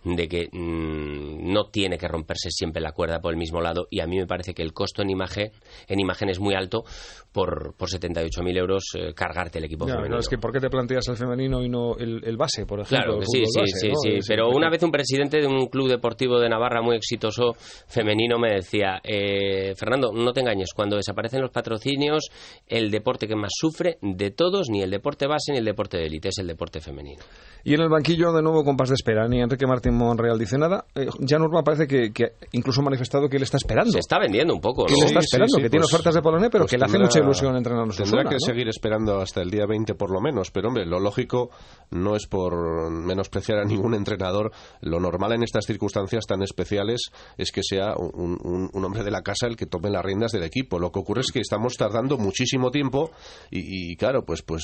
de 0.03 0.27
que 0.27 0.49
mm, 0.51 1.51
no 1.51 1.69
tiene 1.69 1.97
que 1.97 2.07
romperse 2.07 2.49
siempre 2.49 2.81
la 2.81 2.91
cuerda 2.91 3.19
por 3.19 3.33
el 3.33 3.37
mismo 3.37 3.61
lado 3.61 3.87
y 3.89 3.99
a 3.99 4.07
mí 4.07 4.17
me 4.17 4.27
parece 4.27 4.53
que 4.53 4.61
el 4.61 4.73
costo 4.73 5.01
en 5.01 5.09
imagen, 5.09 5.51
en 5.87 5.99
imagen 5.99 6.29
es 6.29 6.39
muy 6.39 6.55
alto 6.55 6.83
por, 7.31 7.75
por 7.75 7.89
78.000 7.89 8.57
euros 8.57 8.83
eh, 8.95 9.13
cargarte 9.13 9.59
el 9.59 9.65
equipo 9.65 9.87
Ya, 9.87 9.95
femenino. 9.95 10.19
es 10.19 10.27
que 10.29 10.37
¿por 10.37 10.51
qué 10.51 10.59
te 10.59 10.69
planteas 10.69 11.07
el 11.07 11.17
femenino 11.17 11.61
y 11.63 11.69
no 11.69 11.95
el, 11.97 12.21
el 12.23 12.37
base, 12.37 12.65
por 12.65 12.79
ejemplo? 12.81 12.97
Claro 13.15 13.19
que 13.19 13.25
sí, 13.25 13.43
sí, 13.45 13.59
base, 13.59 13.71
sí, 13.79 13.87
¿no? 13.89 13.95
sí. 14.01 14.09
Es- 14.17 14.27
Pero 14.27 14.49
una 14.49 14.69
vez 14.69 14.83
un 14.83 14.91
presidente 14.91 15.39
de 15.39 15.47
un 15.47 15.67
club 15.67 15.89
deportivo 15.89 16.39
de 16.39 16.49
Navarra 16.49 16.81
muy 16.81 16.95
exitoso 16.95 17.55
femenino 17.87 18.37
me 18.39 18.53
decía, 18.55 18.99
eh, 19.03 19.73
Fernando, 19.77 20.11
no 20.13 20.31
te 20.33 20.41
engañes, 20.41 20.69
cuando 20.75 20.95
desaparecen 20.95 21.41
los 21.41 21.51
patrocinios, 21.51 22.29
el 22.67 22.91
deporte 22.91 23.27
que 23.27 23.35
más 23.35 23.51
sufre 23.57 23.97
de 24.01 24.31
todos, 24.31 24.67
ni 24.69 24.81
el 24.81 24.89
deporte 24.91 25.27
base 25.27 25.51
ni 25.51 25.57
el 25.59 25.65
deporte 25.65 25.97
de 25.97 26.05
élite, 26.05 26.29
es 26.29 26.37
el 26.39 26.47
deporte 26.47 26.79
femenino. 26.79 27.23
Y 27.63 27.73
en 27.73 27.81
el 27.81 27.89
banquillo, 27.89 28.31
de 28.31 28.41
nuevo, 28.41 28.63
compás 28.63 28.89
de 28.89 28.95
espera. 28.95 29.27
Ni 29.27 29.41
Enrique 29.41 29.65
Martín 29.67 29.93
Monreal 29.95 30.37
dice 30.39 30.57
nada. 30.57 30.85
Eh, 30.95 31.07
Jan 31.27 31.41
Urban 31.41 31.63
parece 31.63 31.85
que, 31.87 32.11
que 32.13 32.33
incluso 32.53 32.79
ha 32.81 32.83
manifestado 32.85 33.27
que 33.27 33.35
él 33.37 33.43
está 33.43 33.57
esperando. 33.57 33.91
Se 33.91 33.99
está 33.99 34.19
vendiendo 34.19 34.53
un 34.53 34.61
poco, 34.61 34.85
que 34.85 34.93
¿no? 34.93 34.99
él 34.99 35.05
está 35.07 35.19
Sí, 35.21 35.27
sí, 35.27 35.35
esperando, 35.35 35.55
sí, 35.57 35.61
que 35.63 35.69
tiene 35.69 35.83
pues- 35.83 35.93
ofertas 35.93 36.15
de 36.15 36.21
Poloné, 36.21 36.49
pero 36.49 36.63
pues 36.63 36.71
que 36.71 36.77
le 36.77 36.85
hace 36.85 36.93
tendrá- 36.93 37.07
mucha 37.07 37.19
ilusión 37.19 37.55
entrenarnos 37.57 37.97
Tendrá 37.97 38.23
que 38.23 38.35
¿no? 38.35 38.39
seguir 38.39 38.69
esperando 38.77 39.19
hasta 39.19 39.41
el 39.41 39.49
día 39.49 39.65
20 39.67 39.95
por 39.95 40.11
lo 40.11 40.21
menos, 40.21 40.51
pero 40.51 40.67
hombre, 40.67 40.85
lo 40.85 40.99
lógico 40.99 41.49
no 41.89 42.15
es 42.15 42.27
por 42.27 42.91
menospreciar 42.91 43.57
a 43.59 43.63
ningún 43.65 43.93
entrenador. 43.95 44.51
Lo 44.81 44.99
normal 44.99 45.33
en 45.33 45.43
estas 45.43 45.65
circunstancias 45.65 46.25
tan 46.27 46.43
especiales 46.43 47.09
es 47.37 47.51
que 47.51 47.61
sea 47.63 47.95
un, 47.97 48.37
un- 48.43 48.69
un 48.71 48.85
hombre 48.85 49.03
de 49.03 49.09
la 49.11 49.21
casa 49.21 49.47
el 49.47 49.55
que 49.55 49.65
tome 49.65 49.89
las 49.89 50.03
riendas 50.05 50.31
del 50.31 50.43
equipo. 50.43 50.77
Lo 50.79 50.91
que 50.91 50.99
ocurre 50.99 51.21
es 51.21 51.31
que 51.31 51.39
estamos 51.39 51.73
tardando 51.75 52.17
muchísimo 52.17 52.69
tiempo 52.71 53.09
y, 53.49 53.91
y, 53.91 53.95
claro, 53.95 54.23
pues, 54.25 54.41
pues 54.43 54.63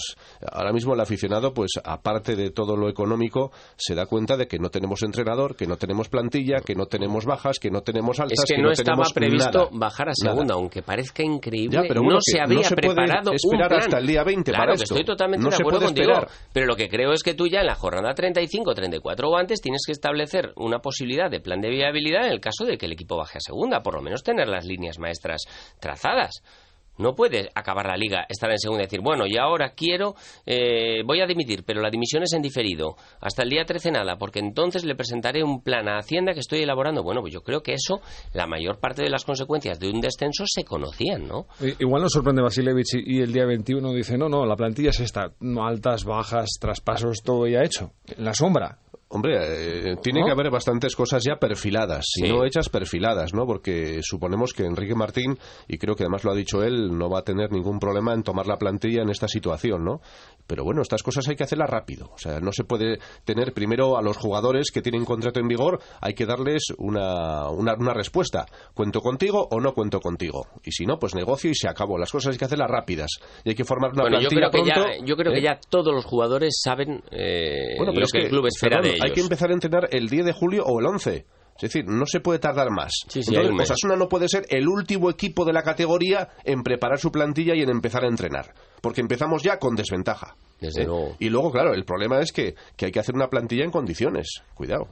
ahora 0.51 0.72
mismo 0.74 0.93
el 0.93 1.00
aficionado, 1.00 1.53
pues 1.53 1.72
aparte 1.84 2.36
de 2.36 2.51
todo 2.51 2.75
lo 2.77 2.89
económico, 2.89 3.51
se 3.77 3.96
da 3.96 4.05
cuenta 4.05 4.38
de 4.38 4.48
que 4.48 4.60
no 4.60 4.70
tenemos 4.70 5.01
entrenador, 5.03 5.55
que 5.55 5.65
no 5.65 5.77
tenemos 5.77 6.10
plantilla, 6.10 6.62
que 6.62 6.75
no 6.75 6.86
tenemos 6.86 7.25
bajas, 7.25 7.58
que 7.60 7.72
no 7.72 7.82
tenemos 7.82 8.20
altas, 8.20 8.39
Es 8.43 8.55
que, 8.55 8.62
no, 8.62 8.72
estaba 8.72 9.03
previsto 9.13 9.58
nada. 9.58 9.70
bajar 9.72 10.10
a 10.10 10.13
Nada. 10.24 10.34
segunda, 10.36 10.53
aunque 10.55 10.82
parezca 10.84 11.24
increíble, 11.24 11.77
Ya, 11.82 11.84
pero 11.88 12.01
bueno, 12.01 12.15
no 12.15 12.20
se 12.22 12.39
había 12.39 12.58
no 12.58 12.63
se 12.63 12.75
puede 12.75 12.93
preparado 12.96 13.32
un 13.32 13.36
esperar 13.36 13.67
plan. 13.70 13.79
hasta 13.79 13.98
el 13.98 14.02
día 14.07 14.24
20 14.24 14.51
claro, 14.51 14.62
para 14.65 14.75
que 14.77 14.83
esto. 14.83 14.95
estoy 14.95 15.05
totalmente 15.05 15.43
No 15.43 15.50
de 15.50 15.55
acuerdo 15.55 15.81
contigo, 15.81 16.12
esperar. 16.13 16.31
pero 16.51 16.65
lo 16.65 16.75
que 16.75 16.89
creo 16.89 17.12
es 17.13 17.24
que 17.24 17.33
tú 17.33 17.48
ya 17.48 17.62
en 17.62 17.67
la 17.67 17.75
jornada 17.75 18.13
35, 18.13 18.74
34 18.74 19.29
o 19.29 19.38
antes 19.38 19.62
tienes 19.62 19.81
que 19.86 19.91
establecer 19.91 20.53
una 20.55 20.79
posibilidad 20.79 21.29
de 21.29 21.39
plan 21.39 21.62
de 21.62 21.69
viabilidad 21.69 22.25
en 22.27 22.33
el 22.33 22.39
caso 22.39 22.65
de 22.65 22.77
que 22.77 22.86
el 22.86 22.93
equipo 22.93 23.17
baje 23.17 23.38
a 23.38 23.41
segunda, 23.41 23.81
por 23.83 23.95
lo 23.95 24.01
menos 24.01 24.24
tener 24.24 24.48
las 24.48 24.65
líneas 24.65 25.00
maestras 25.00 25.41
trazadas. 25.79 26.41
No 26.97 27.15
puede 27.15 27.50
acabar 27.55 27.88
la 27.88 27.97
liga, 27.97 28.25
estar 28.29 28.50
en 28.51 28.59
segunda 28.59 28.83
y 28.83 28.85
decir, 28.85 29.01
bueno, 29.01 29.25
y 29.27 29.38
ahora 29.38 29.73
quiero, 29.75 30.15
eh, 30.45 31.01
voy 31.05 31.21
a 31.21 31.25
dimitir, 31.25 31.63
pero 31.65 31.81
la 31.81 31.89
dimisión 31.89 32.23
es 32.23 32.33
en 32.33 32.41
diferido. 32.41 32.95
Hasta 33.21 33.43
el 33.43 33.50
día 33.50 33.65
13 33.65 33.91
nada, 33.91 34.17
porque 34.17 34.39
entonces 34.39 34.85
le 34.85 34.95
presentaré 34.95 35.43
un 35.43 35.62
plan 35.63 35.88
a 35.88 35.97
Hacienda 35.97 36.33
que 36.33 36.39
estoy 36.39 36.62
elaborando. 36.62 37.01
Bueno, 37.03 37.21
pues 37.21 37.33
yo 37.33 37.41
creo 37.41 37.62
que 37.63 37.73
eso, 37.73 38.01
la 38.33 38.45
mayor 38.47 38.79
parte 38.79 39.01
de 39.03 39.09
las 39.09 39.25
consecuencias 39.25 39.79
de 39.79 39.89
un 39.89 40.01
descenso 40.01 40.43
se 40.47 40.63
conocían, 40.63 41.27
¿no? 41.27 41.47
I- 41.62 41.75
Igual 41.79 42.03
nos 42.03 42.12
sorprende 42.13 42.41
Vasilevich 42.41 42.93
y, 42.95 43.17
y 43.17 43.21
el 43.21 43.33
día 43.33 43.45
21 43.45 43.91
dice, 43.93 44.17
no, 44.17 44.29
no, 44.29 44.45
la 44.45 44.55
plantilla 44.55 44.89
es 44.91 45.00
esta, 45.00 45.31
no, 45.39 45.65
altas, 45.65 46.03
bajas, 46.05 46.50
traspasos, 46.59 47.21
todo 47.23 47.47
ya 47.47 47.62
hecho, 47.63 47.91
en 48.15 48.23
la 48.25 48.33
sombra. 48.33 48.77
Hombre, 49.15 49.91
eh, 49.91 49.96
tiene 50.01 50.22
¿No? 50.22 50.25
que 50.25 50.32
haber 50.32 50.50
bastantes 50.50 50.96
cosas 50.96 51.24
ya 51.24 51.36
perfiladas, 51.36 52.03
si 52.12 52.24
Sí. 52.25 52.29
no 52.32 52.43
hechas 52.46 52.67
perfiladas, 52.70 53.32
¿no? 53.36 53.46
Porque 53.46 54.00
suponemos 54.01 54.53
que 54.53 54.65
Enrique 54.65 54.96
Martín, 54.96 55.38
y 55.67 55.77
creo 55.77 55.96
que 55.96 56.01
además 56.01 56.24
lo 56.24 56.32
ha 56.32 56.36
dicho 56.36 56.63
él, 56.63 56.98
no 56.98 57.12
va 57.12 57.20
a 57.20 57.24
tener 57.24 57.51
ningún 57.51 57.77
problema 57.77 58.13
en 58.15 58.24
tomar 58.24 58.48
la 58.48 58.58
plantilla 58.58 59.03
en 59.03 59.10
esta 59.12 59.27
situación, 59.27 59.84
¿no? 59.86 60.01
Pero 60.47 60.63
bueno, 60.63 60.81
estas 60.81 61.03
cosas 61.03 61.27
hay 61.27 61.35
que 61.35 61.43
hacerlas 61.43 61.69
rápido. 61.69 62.09
O 62.13 62.17
sea, 62.17 62.39
no 62.39 62.51
se 62.51 62.63
puede 62.63 63.00
tener 63.25 63.53
primero 63.53 63.97
a 63.97 64.01
los 64.01 64.17
jugadores 64.17 64.71
que 64.71 64.81
tienen 64.81 65.05
contrato 65.05 65.39
en 65.39 65.47
vigor, 65.47 65.79
hay 66.01 66.13
que 66.13 66.25
darles 66.25 66.63
una, 66.77 67.50
una, 67.50 67.75
una 67.75 67.93
respuesta. 67.93 68.45
¿Cuento 68.73 69.00
contigo 69.00 69.47
o 69.50 69.59
no 69.59 69.73
cuento 69.73 70.00
contigo? 70.00 70.47
Y 70.63 70.71
si 70.71 70.85
no, 70.85 71.00
pues 71.00 71.15
negocio 71.15 71.50
y 71.50 71.55
se 71.55 71.67
acabó. 71.67 71.97
Las 71.97 72.12
cosas 72.12 72.33
hay 72.33 72.38
que 72.38 72.45
hacerlas 72.45 72.69
rápidas. 72.69 73.09
Y 73.43 73.50
hay 73.50 73.55
que 73.55 73.63
formar 73.63 73.91
una 73.91 74.03
Bueno, 74.03 74.21
yo 74.21 74.29
plantilla 74.29 74.75
creo, 74.75 74.95
que 74.95 75.00
ya, 75.00 75.05
yo 75.05 75.15
creo 75.15 75.31
¿eh? 75.31 75.35
que 75.35 75.41
ya 75.41 75.59
todos 75.69 75.93
los 75.93 76.05
jugadores 76.05 76.59
saben 76.62 77.03
eh, 77.12 77.75
Bueno, 77.77 77.93
pero 77.93 78.01
lo 78.01 78.05
es 78.05 78.12
que, 78.12 78.19
el 78.19 78.29
club 78.29 78.47
espera 78.47 78.77
perdón, 78.77 78.83
de 78.83 78.95
ellos. 78.95 79.05
Hay 79.05 79.13
que 79.13 79.21
empezar 79.21 79.50
a 79.50 79.53
entrenar 79.53 79.89
el 79.91 80.09
10 80.09 80.25
de 80.25 80.33
julio 80.33 80.63
o 80.65 80.79
el 80.79 80.85
11. 80.85 81.25
Es 81.55 81.62
decir, 81.62 81.85
no 81.88 82.05
se 82.05 82.19
puede 82.19 82.39
tardar 82.39 82.71
más. 82.71 82.91
Sí, 83.07 83.21
sí, 83.21 83.35
Entonces. 83.35 83.71
Osasuna 83.71 83.95
no 83.95 84.09
puede 84.09 84.27
ser 84.27 84.45
el 84.50 84.67
último 84.67 85.09
equipo 85.09 85.45
de 85.45 85.53
la 85.53 85.62
categoría 85.62 86.29
en 86.43 86.63
preparar 86.63 87.00
su 87.00 87.12
plantilla 87.12 87.55
y 87.55 87.62
en 87.62 87.69
empezar 87.69 88.03
a 88.03 88.07
entrenar. 88.07 88.53
Porque 88.83 88.99
empezamos 88.99 89.41
ya 89.43 89.59
con 89.59 89.75
desventaja. 89.77 90.35
Desde 90.59 90.81
¿eh? 90.81 90.85
luego. 90.85 91.15
Y 91.17 91.29
luego, 91.29 91.51
claro, 91.53 91.73
el 91.73 91.85
problema 91.85 92.19
es 92.19 92.33
que, 92.33 92.53
que 92.75 92.87
hay 92.87 92.91
que 92.91 92.99
hacer 92.99 93.15
una 93.15 93.29
plantilla 93.29 93.63
en 93.63 93.71
condiciones. 93.71 94.41
Cuidado. 94.53 94.89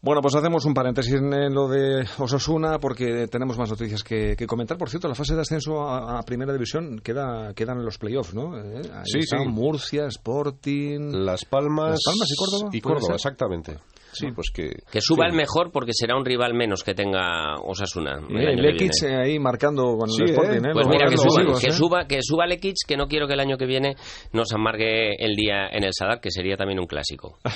Bueno, 0.00 0.20
pues 0.22 0.34
hacemos 0.34 0.64
un 0.64 0.74
paréntesis 0.74 1.14
en 1.14 1.54
lo 1.54 1.68
de 1.68 2.04
Osasuna 2.18 2.78
porque 2.80 3.28
tenemos 3.28 3.58
más 3.58 3.70
noticias 3.70 4.02
que, 4.02 4.34
que 4.36 4.46
comentar. 4.48 4.76
Por 4.76 4.88
cierto, 4.90 5.06
la 5.06 5.14
fase 5.14 5.36
de 5.36 5.40
ascenso 5.42 5.82
a, 5.88 6.18
a 6.18 6.22
Primera 6.24 6.52
División 6.52 6.98
queda, 7.00 7.52
quedan 7.54 7.78
en 7.78 7.84
los 7.84 7.96
playoffs, 7.98 8.34
¿no? 8.34 8.56
Eh, 8.58 8.82
ahí 8.92 9.02
Sí, 9.04 9.18
están 9.20 9.42
sí. 9.44 9.48
Murcia, 9.48 10.06
Sporting... 10.06 11.12
Las 11.12 11.44
Palmas, 11.44 11.90
Las 11.90 12.02
Palmas 12.04 12.28
y 12.30 12.36
Córdoba, 12.36 12.70
Y 12.72 12.80
¿puede 12.80 12.94
Córdoba, 12.94 13.06
ser? 13.06 13.14
exactamente. 13.16 13.78
Sí, 14.12 14.28
pues 14.34 14.50
que... 14.52 14.70
Que 14.90 15.00
suba 15.00 15.26
el 15.26 15.32
mejor 15.34 15.70
porque 15.70 15.92
será 15.92 16.16
un 16.16 16.24
rival 16.24 16.54
menos 16.54 16.82
que 16.82 16.94
tenga 16.94 17.54
Osasuna. 17.62 18.18
el 18.28 18.36
Y 18.36 18.46
año 18.46 18.56
que 18.56 18.62
Lekic 18.62 18.90
viene. 19.02 19.14
eh, 19.16 19.20
ahí 19.20 19.38
marcando 19.38 19.96
con 19.96 20.08
Sí, 20.10 20.22
el 20.22 20.30
Sporting, 20.30 20.54
eh. 20.64 20.68
¿eh? 20.68 20.70
Pues 20.72 20.86
Los 20.86 20.88
mira, 20.88 21.08
que 21.08 21.16
suba, 21.18 21.60
que, 21.60 21.66
¿eh? 21.66 21.72
suba, 21.72 22.06
que 22.06 22.18
suba 22.22 22.46
Lekic, 22.46 22.76
que 22.86 22.96
no 22.96 23.06
quiero 23.06 23.26
que 23.26 23.34
el 23.34 23.40
año 23.40 23.56
que 23.58 23.66
viene 23.66 23.96
nos 24.32 24.52
amargue 24.52 25.14
el 25.22 25.34
día 25.36 25.68
en 25.70 25.84
el 25.84 25.90
Sadar, 25.92 26.20
que 26.20 26.30
sería 26.30 26.56
también 26.56 26.78
un 26.80 26.86
clásico. 26.86 27.38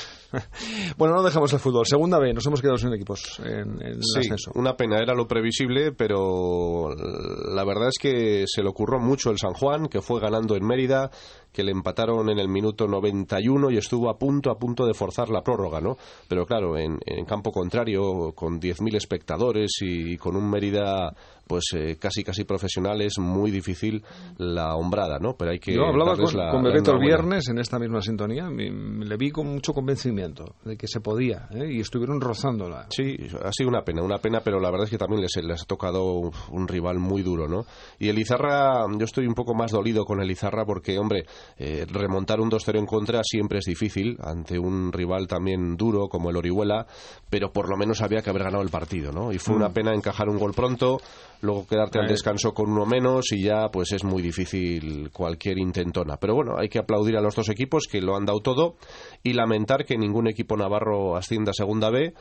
Bueno, 0.97 1.14
no 1.14 1.23
dejamos 1.23 1.52
el 1.52 1.59
fútbol. 1.59 1.85
Segunda 1.87 2.18
B, 2.18 2.32
nos 2.32 2.47
hemos 2.47 2.62
quedado 2.62 2.78
sin 2.78 2.92
equipos 2.94 3.38
en, 3.40 3.80
en 3.82 3.87
el 3.87 3.99
Sí, 4.02 4.21
ascenso. 4.21 4.50
una 4.54 4.75
pena, 4.76 4.97
era 4.99 5.14
lo 5.14 5.26
previsible, 5.26 5.92
pero 5.92 6.88
la 7.54 7.64
verdad 7.64 7.88
es 7.88 7.99
que 8.00 8.44
se 8.47 8.62
le 8.62 8.68
ocurrió 8.71 8.99
mucho 8.99 9.30
el 9.30 9.37
San 9.38 9.52
Juan, 9.52 9.88
que 9.88 10.00
fue 10.00 10.21
ganando 10.21 10.56
en 10.56 10.64
Mérida, 10.66 11.11
que 11.52 11.62
le 11.62 11.73
empataron 11.73 12.30
en 12.30 12.38
el 12.38 12.49
minuto 12.49 12.87
91 12.87 13.71
y 13.71 13.76
estuvo 13.76 14.09
a 14.11 14.18
punto, 14.18 14.50
a 14.50 14.59
punto 14.59 14.87
de 14.87 14.94
forzar 14.94 15.28
la 15.28 15.42
prórroga, 15.42 15.80
¿no? 15.80 15.97
Pero 16.28 16.47
claro, 16.47 16.76
en, 16.78 16.99
en 17.04 17.25
campo 17.25 17.50
contrario, 17.52 18.32
con 18.35 18.61
10.000 18.61 18.97
espectadores 18.97 19.71
y, 19.80 20.16
con 20.16 20.37
un 20.37 20.49
Mérida 20.50 21.14
pues 21.44 21.64
eh, 21.75 21.97
casi 21.99 22.23
casi 22.25 22.44
profesional 22.44 23.02
es 23.02 23.18
muy 23.18 23.50
difícil 23.50 24.02
la 24.38 24.75
hombrada, 24.76 25.18
¿no? 25.18 25.35
Pero 25.37 25.50
hay 25.50 25.59
que 25.59 25.75
Yo 25.75 25.85
hablaba 25.87 26.16
con, 26.16 26.35
la- 26.37 26.50
con 26.50 26.62
Bebeto 26.62 26.92
el 26.92 27.00
viernes 27.00 27.49
en 27.49 27.59
esta 27.59 27.78
misma 27.78 28.00
sintonía, 28.00 28.49
me, 28.49 28.71
me 28.71 29.04
le 29.04 29.16
vi 29.16 29.30
con 29.30 29.49
mucho 29.49 29.75
convencimiento 29.75 30.54
de 30.64 30.76
que 30.76 30.87
se 30.87 31.00
podía 31.00 31.49
¿eh? 31.50 31.71
y 31.73 31.80
estuvieron 31.80 32.21
rozándola. 32.21 32.87
Sí, 32.90 33.16
ha 33.44 33.52
sido 33.52 33.68
una 33.68 33.82
pena, 33.82 34.02
una 34.02 34.18
pena, 34.18 34.40
pero 34.42 34.61
la 34.61 34.71
verdad 34.71 34.85
es 34.85 34.90
que 34.90 34.99
también 34.99 35.21
les, 35.21 35.32
les 35.44 35.62
ha 35.62 35.66
tocado 35.66 36.12
un, 36.14 36.30
un 36.52 36.68
rival 36.68 36.99
muy 36.99 37.23
duro, 37.23 37.49
¿no? 37.49 37.66
Y 37.99 38.09
el 38.09 38.18
Izarra, 38.18 38.87
yo 38.97 39.04
estoy 39.04 39.26
un 39.26 39.35
poco 39.35 39.52
más 39.54 39.73
dolido 39.73 40.04
con 40.04 40.23
el 40.23 40.30
Izarra 40.30 40.64
porque, 40.64 40.99
hombre, 40.99 41.26
eh, 41.58 41.87
remontar 41.88 42.40
un 42.40 42.50
2-0 42.50 42.78
en 42.78 42.87
contra 42.87 43.22
siempre 43.25 43.58
es 43.58 43.64
difícil 43.64 44.16
ante 44.22 44.58
un 44.58 44.92
rival 44.92 45.26
también 45.26 45.76
duro 45.76 46.08
como 46.08 46.30
el 46.30 46.37
Orihuela, 46.37 46.87
pero 47.30 47.52
por 47.52 47.68
lo 47.68 47.76
menos 47.76 48.02
había 48.02 48.22
que 48.22 48.30
haber 48.30 48.44
ganado 48.44 48.62
el 48.62 48.70
partido, 48.70 49.12
¿no? 49.12 49.32
Y 49.32 49.38
fue 49.38 49.54
una 49.54 49.72
pena 49.72 49.94
encajar 49.94 50.28
un 50.28 50.38
gol 50.38 50.52
pronto, 50.54 51.00
luego 51.40 51.66
quedarte 51.66 51.99
al 51.99 52.06
Eh. 52.06 52.11
descanso 52.11 52.52
con 52.52 52.70
uno 52.70 52.87
menos 52.87 53.32
y 53.32 53.42
ya 53.42 53.68
pues 53.70 53.92
es 53.92 54.04
muy 54.04 54.22
difícil 54.22 55.11
cualquier 55.12 55.58
intentona. 55.58 56.16
Pero 56.16 56.34
bueno, 56.34 56.54
hay 56.58 56.68
que 56.68 56.78
aplaudir 56.78 57.16
a 57.16 57.20
los 57.20 57.34
dos 57.34 57.49
equipos 57.49 57.84
que 57.90 58.00
lo 58.00 58.16
han 58.16 58.26
dado 58.26 58.40
todo 58.40 58.76
y 59.22 59.32
lamentar 59.32 59.84
que 59.84 59.96
ningún 59.96 60.28
equipo 60.28 60.56
navarro 60.56 61.16
ascienda 61.16 61.50
a 61.50 61.54
Segunda 61.54 61.90
B 61.90 62.14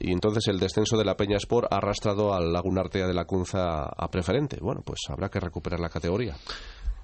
y 0.00 0.12
entonces 0.12 0.46
el 0.46 0.60
descenso 0.60 0.96
de 0.96 1.04
la 1.04 1.16
Peña 1.16 1.36
Sport 1.38 1.72
ha 1.72 1.78
arrastrado 1.78 2.32
al 2.32 2.52
Lagunartea 2.52 3.06
de 3.06 3.14
la 3.14 3.24
Cunza 3.24 3.84
a 3.84 4.10
preferente. 4.10 4.58
Bueno, 4.60 4.82
pues 4.84 5.00
habrá 5.08 5.28
que 5.28 5.40
recuperar 5.40 5.80
la 5.80 5.88
categoría. 5.88 6.36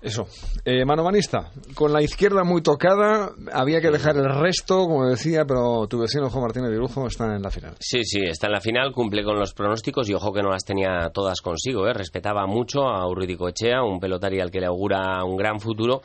Eso. 0.04 0.26
Eh, 0.66 0.84
mano 0.84 1.02
manista, 1.02 1.50
con 1.74 1.90
la 1.90 2.02
izquierda 2.02 2.44
muy 2.44 2.60
tocada, 2.60 3.30
había 3.50 3.80
que 3.80 3.90
dejar 3.90 4.16
el 4.18 4.28
resto, 4.28 4.86
como 4.86 5.08
decía, 5.08 5.46
pero 5.46 5.86
tu 5.88 5.98
vecino 5.98 6.28
Juan 6.28 6.42
Martínez 6.42 6.68
de 6.68 6.76
Irujo 6.76 7.06
está 7.06 7.24
en 7.34 7.40
la 7.40 7.50
final. 7.50 7.74
Sí, 7.80 8.04
sí, 8.04 8.20
está 8.22 8.48
en 8.48 8.52
la 8.52 8.60
final, 8.60 8.92
cumple 8.92 9.24
con 9.24 9.38
los 9.38 9.54
pronósticos 9.54 10.10
y 10.10 10.14
ojo 10.14 10.30
que 10.30 10.42
no 10.42 10.50
las 10.50 10.62
tenía 10.62 11.08
todas 11.08 11.40
consigo. 11.40 11.88
¿eh? 11.88 11.94
Respetaba 11.94 12.46
mucho 12.46 12.82
a 12.82 13.08
Urruti 13.08 13.38
Echea, 13.48 13.82
un 13.82 13.98
pelotari 13.98 14.40
al 14.40 14.50
que 14.50 14.60
le 14.60 14.66
augura 14.66 15.24
un 15.24 15.38
gran 15.38 15.58
futuro. 15.58 16.02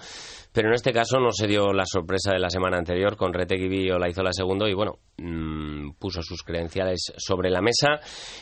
Pero 0.52 0.70
en 0.70 0.74
este 0.74 0.92
caso 0.92 1.20
no 1.20 1.32
se 1.32 1.46
dio 1.46 1.74
la 1.74 1.86
sorpresa 1.86 2.32
de 2.32 2.40
la 2.40 2.50
semana 2.50 2.78
anterior 2.78 3.16
con 3.16 3.34
Retegui 3.34 3.92
o 3.92 4.00
la 4.00 4.10
hizo 4.10 4.24
la 4.24 4.34
segundo 4.34 4.68
y 4.68 4.74
bueno, 4.74 4.94
mmm, 5.18 5.49
puso 5.94 6.22
sus 6.22 6.44
credenciales 6.44 7.14
sobre 7.18 7.50
la 7.50 7.62
mesa. 7.62 8.00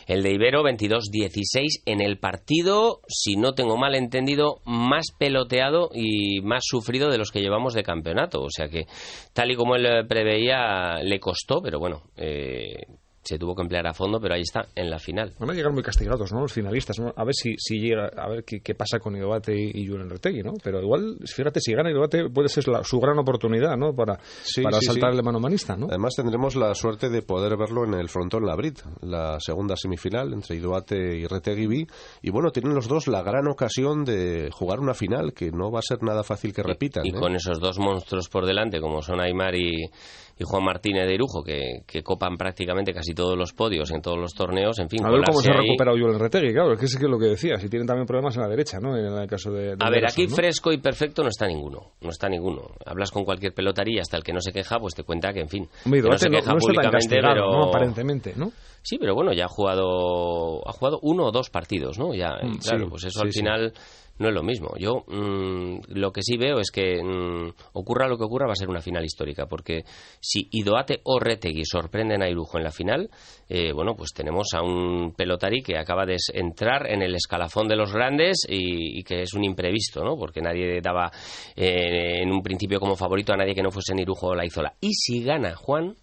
El 0.08 0.24
de 0.24 0.34
Ibero 0.34 0.64
22-16 0.64 1.84
en 1.86 2.02
el 2.02 2.20
partido, 2.20 3.02
si 3.08 3.36
no 3.36 3.54
tengo 3.54 3.78
mal 3.78 3.96
entendido, 3.96 4.62
más 4.66 5.08
peloteado 5.18 5.90
y 5.94 6.42
más 6.42 6.64
sufrido 6.66 7.10
de 7.10 7.18
los 7.18 7.32
que 7.32 7.42
llevamos 7.42 7.74
de 7.74 7.84
campeonato. 7.84 8.42
O 8.42 8.50
sea 8.50 8.68
que 8.68 8.86
tal 9.34 9.52
y 9.52 9.56
como 9.56 9.76
él 9.76 9.86
eh, 9.86 10.06
preveía, 10.08 11.02
le 11.04 11.20
costó, 11.20 11.62
pero 11.62 11.80
bueno, 11.80 12.04
eh, 12.16 12.84
se 13.28 13.38
tuvo 13.38 13.54
que 13.56 13.62
emplear 13.62 13.86
a 13.88 13.94
fondo, 13.94 14.20
pero 14.20 14.36
ahí 14.36 14.42
está, 14.42 14.68
en 14.76 14.90
la 14.90 15.00
final. 15.00 15.34
Van 15.40 15.50
a 15.50 15.54
llegar 15.54 15.74
muy 15.74 15.84
castigados, 15.84 16.32
¿no? 16.32 16.42
Los 16.42 16.54
finalistas, 16.54 16.98
¿no? 17.00 17.14
A 17.16 17.24
ver 17.26 17.34
si, 17.36 17.56
si 17.58 17.80
llega, 17.80 18.08
a 18.16 18.30
ver 18.30 18.44
qué, 18.46 18.62
qué 18.62 18.74
pasa 18.76 19.00
con 19.00 19.16
Idoate 19.16 19.54
y, 19.56 19.72
y 19.84 19.88
Julen 19.88 20.10
Retegui, 20.10 20.42
¿no? 20.44 20.54
Pero 20.64 20.82
igual, 20.82 21.18
fíjate, 21.26 21.60
si 21.60 21.74
gana 21.74 21.92
Idoate 21.92 22.30
puede 22.30 22.48
ser 22.50 22.68
la- 22.68 22.84
su 22.84 23.00
gran 23.00 23.18
oportunidad, 23.20 23.76
¿no? 23.78 23.94
Para, 23.94 24.18
Sí, 24.44 24.62
para 24.62 24.80
sí, 24.80 24.86
saltar 24.86 25.12
sí. 25.12 25.18
el 25.18 25.24
mano 25.24 25.40
manista, 25.40 25.76
¿no? 25.76 25.88
Además 25.90 26.14
tendremos 26.16 26.56
la 26.56 26.74
suerte 26.74 27.10
de 27.10 27.22
poder 27.22 27.58
verlo 27.58 27.84
en 27.86 27.94
el 27.96 28.08
frontón 28.10 28.46
Labrit, 28.46 28.80
la 29.02 29.40
segunda 29.40 29.76
semifinal 29.76 30.32
entre 30.34 30.56
Idoate 30.56 31.18
y 31.18 31.26
Retegui. 31.28 31.86
Y 32.22 32.30
bueno, 32.32 32.52
tienen 32.52 32.74
los 32.74 32.88
dos 32.88 33.08
la 33.08 33.22
gran 33.24 33.48
ocasión 33.48 34.06
de 34.06 34.50
jugar 34.52 34.80
una 34.80 34.94
final 34.94 35.34
que 35.34 35.52
no 35.52 35.70
va 35.72 35.80
a 35.80 35.82
ser 35.82 36.02
nada 36.04 36.24
fácil 36.24 36.54
que 36.54 36.64
repitan. 36.64 37.06
Y 37.06 37.10
¿eh? 37.10 37.14
con 37.14 37.36
esos 37.36 37.60
dos 37.60 37.78
monstruos 37.80 38.30
por 38.30 38.46
delante, 38.46 38.80
como 38.80 39.02
son 39.02 39.20
Aymar 39.20 39.56
y, 39.56 39.84
y 39.84 40.44
Juan 40.44 40.64
Martínez 40.64 41.06
de 41.08 41.16
Irujo, 41.16 41.44
que, 41.44 41.82
que 41.86 42.04
copan 42.04 42.38
prácticamente 42.38 42.94
casi 42.94 43.14
todos 43.18 43.38
los 43.38 43.52
podios 43.52 43.92
en 43.92 44.02
todos 44.02 44.18
los 44.18 44.34
torneos, 44.34 44.80
en 44.80 44.90
fin, 44.90 45.06
A 45.06 45.10
ver 45.12 45.22
cómo 45.26 45.42
se 45.42 45.52
ha 45.52 45.58
recuperado 45.58 45.98
Julen 45.98 46.20
Retegui, 46.20 46.54
claro, 46.54 46.72
es 46.74 46.80
que 46.80 46.86
es 46.86 47.02
lo 47.02 47.20
que 47.20 47.26
decía, 47.26 47.58
si 47.58 47.68
tienen 47.68 47.86
también 47.86 48.06
problemas 48.08 48.36
en 48.38 48.44
la 48.44 48.48
derecha, 48.48 48.78
¿no? 48.80 48.96
En 48.96 49.06
el 49.06 49.28
caso 49.28 49.52
de... 49.52 49.76
de 49.76 49.78
A 49.80 49.90
ver, 49.90 50.06
aquí 50.06 50.28
¿no? 50.28 50.36
fresco 50.36 50.72
y 50.72 50.78
perfecto 50.78 51.24
no 51.24 51.30
está 51.30 51.48
ninguno. 51.48 51.92
No 52.00 52.10
está 52.10 52.30
ninguno. 52.30 52.62
Hablas 52.86 53.12
con 53.12 53.26
cualquier 53.26 53.54
pelotaría, 53.54 54.02
hasta 54.02 54.16
el 54.16 54.24
que 54.24 54.32
no 54.32 54.40
se 54.40 54.54
queja, 54.54 54.80
pues 54.80 54.96
te 54.96 55.04
cuenta 55.04 55.34
que, 55.34 55.42
en 55.42 55.50
fin, 55.50 55.68
Hombre, 55.86 56.02
que 56.02 56.10
no 56.10 56.18
se 56.18 56.30
queja 56.30 56.54
no 56.54 56.60
públicamente, 56.60 57.16
pero... 57.20 57.52
¿no? 57.52 57.64
Aparentemente, 57.66 58.34
¿no? 58.38 58.52
Sí, 58.84 58.98
pero 59.00 59.16
bueno, 59.16 59.34
ya 59.34 59.46
ha 59.46 59.50
jugado, 59.50 60.66
ha 60.66 60.72
jugado 60.72 61.00
uno 61.02 61.26
o 61.26 61.32
dos 61.32 61.50
partidos, 61.50 62.00
¿no? 62.00 62.14
Ya, 62.14 62.38
Mm, 62.42 62.58
claro, 62.60 62.86
sí, 62.86 62.90
pues 62.90 63.04
eso 63.06 63.20
sí, 63.20 63.26
al 63.26 63.34
sí. 63.34 63.80
No 64.20 64.30
es 64.30 64.34
lo 64.34 64.44
mismo. 64.44 64.70
Yo 64.78 65.04
mm, 65.08 65.80
lo 65.90 66.12
que 66.12 66.22
sí 66.22 66.38
veo 66.38 66.60
es 66.60 66.72
que 66.72 67.02
mm, 67.04 67.52
ocurra 67.74 68.08
lo 68.08 68.18
que 68.18 68.24
ocurra 68.24 68.48
va 68.48 68.54
a 68.54 68.56
ser 68.56 68.70
una 68.70 68.82
final 68.82 69.04
histórica, 69.04 69.46
porque 69.46 69.84
si 70.20 70.48
Idoate 70.52 71.02
o 71.04 71.20
Retegui 71.20 71.66
sorprenden 71.66 72.24
a 72.24 72.30
Irujo 72.30 72.58
en 72.58 72.64
la 72.64 72.72
final, 72.72 73.10
eh, 73.50 73.72
bueno, 73.74 73.96
pues 73.96 74.12
tenemos 74.14 74.48
a 74.54 74.62
un 74.62 75.14
pelotari 75.14 75.62
que 75.62 75.78
acaba 75.78 76.06
de 76.06 76.18
entrar 76.34 76.90
en 76.90 77.02
el 77.02 77.16
escalafón 77.16 77.68
de 77.68 77.76
los 77.76 77.94
grandes 77.94 78.46
y, 78.48 79.04
que 79.04 79.22
es 79.22 79.34
un 79.34 79.44
imprevisto, 79.44 80.04
¿no? 80.04 80.18
Porque 80.18 80.42
nadie 80.42 80.82
daba 80.82 81.12
eh, 81.56 82.22
en 82.22 82.32
un 82.32 82.42
principio 82.42 82.80
como 82.80 82.96
favorito 82.96 83.34
a 83.34 83.38
nadie 83.38 83.56
que 83.56 83.64
no 83.64 83.72
fuese 83.72 83.94
Irujo 83.98 84.28
o 84.28 84.36
Laizola. 84.36 84.74
Y 84.82 84.94
si 84.94 85.24
gana 85.24 85.56
Juan, 85.56 85.96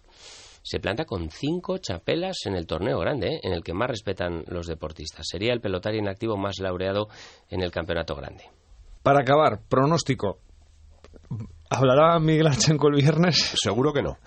se 0.65 0.79
planta 0.79 1.05
con 1.05 1.29
cinco 1.29 1.77
chapelas 1.77 2.37
en 2.47 2.55
el 2.55 2.65
torneo 2.65 2.97
grande, 2.97 3.35
¿eh? 3.35 3.39
en 3.43 3.53
el 3.53 3.63
que 3.63 3.75
más 3.75 3.87
respetan 3.87 4.43
los 4.47 4.65
deportistas. 4.65 5.27
Sería 5.29 5.53
el 5.53 5.61
pelotari 5.61 5.99
en 5.99 6.07
activo 6.07 6.37
más 6.37 6.57
laureado 6.59 7.07
en 7.51 7.61
el 7.61 7.69
campeonato 7.69 8.15
grande. 8.15 8.45
Para 9.03 9.21
acabar, 9.21 9.61
pronóstico. 9.69 10.39
¿Hablará 11.69 12.17
Miguel 12.19 12.47
Archenco 12.47 12.87
el 12.87 12.95
viernes? 12.95 13.53
Seguro 13.61 13.93
que 13.93 14.01
no. 14.01 14.17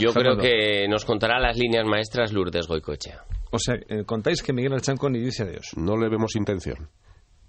Yo 0.00 0.12
creo 0.12 0.36
que 0.36 0.86
nos 0.88 1.04
contará 1.04 1.40
las 1.40 1.58
líneas 1.58 1.84
maestras 1.84 2.32
Lourdes 2.32 2.68
Goicoechea. 2.68 3.24
O 3.50 3.58
sea, 3.58 3.74
eh, 3.74 4.04
contáis 4.06 4.40
que 4.40 4.52
Miguel 4.52 4.74
Archenco 4.74 5.10
ni 5.10 5.18
dice 5.18 5.42
adiós. 5.42 5.72
No 5.76 5.96
le 5.96 6.08
vemos 6.08 6.36
intención. 6.36 6.88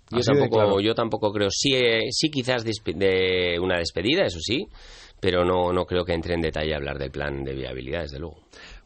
Yo 0.09 0.17
Así 0.17 0.31
tampoco, 0.31 0.55
claro. 0.55 0.79
yo 0.81 0.95
tampoco 0.95 1.31
creo. 1.31 1.49
Sí, 1.51 1.75
eh, 1.75 2.09
sí 2.09 2.31
quizás 2.31 2.63
de 2.65 3.59
una 3.61 3.77
despedida, 3.77 4.25
eso 4.25 4.39
sí, 4.41 4.67
pero 5.21 5.45
no, 5.45 5.71
no 5.71 5.85
creo 5.85 6.03
que 6.03 6.13
entre 6.13 6.33
en 6.33 6.41
detalle 6.41 6.73
a 6.73 6.77
hablar 6.77 6.97
del 6.97 7.11
plan 7.11 7.43
de 7.43 7.53
viabilidad, 7.53 8.01
desde 8.01 8.19
luego. 8.19 8.39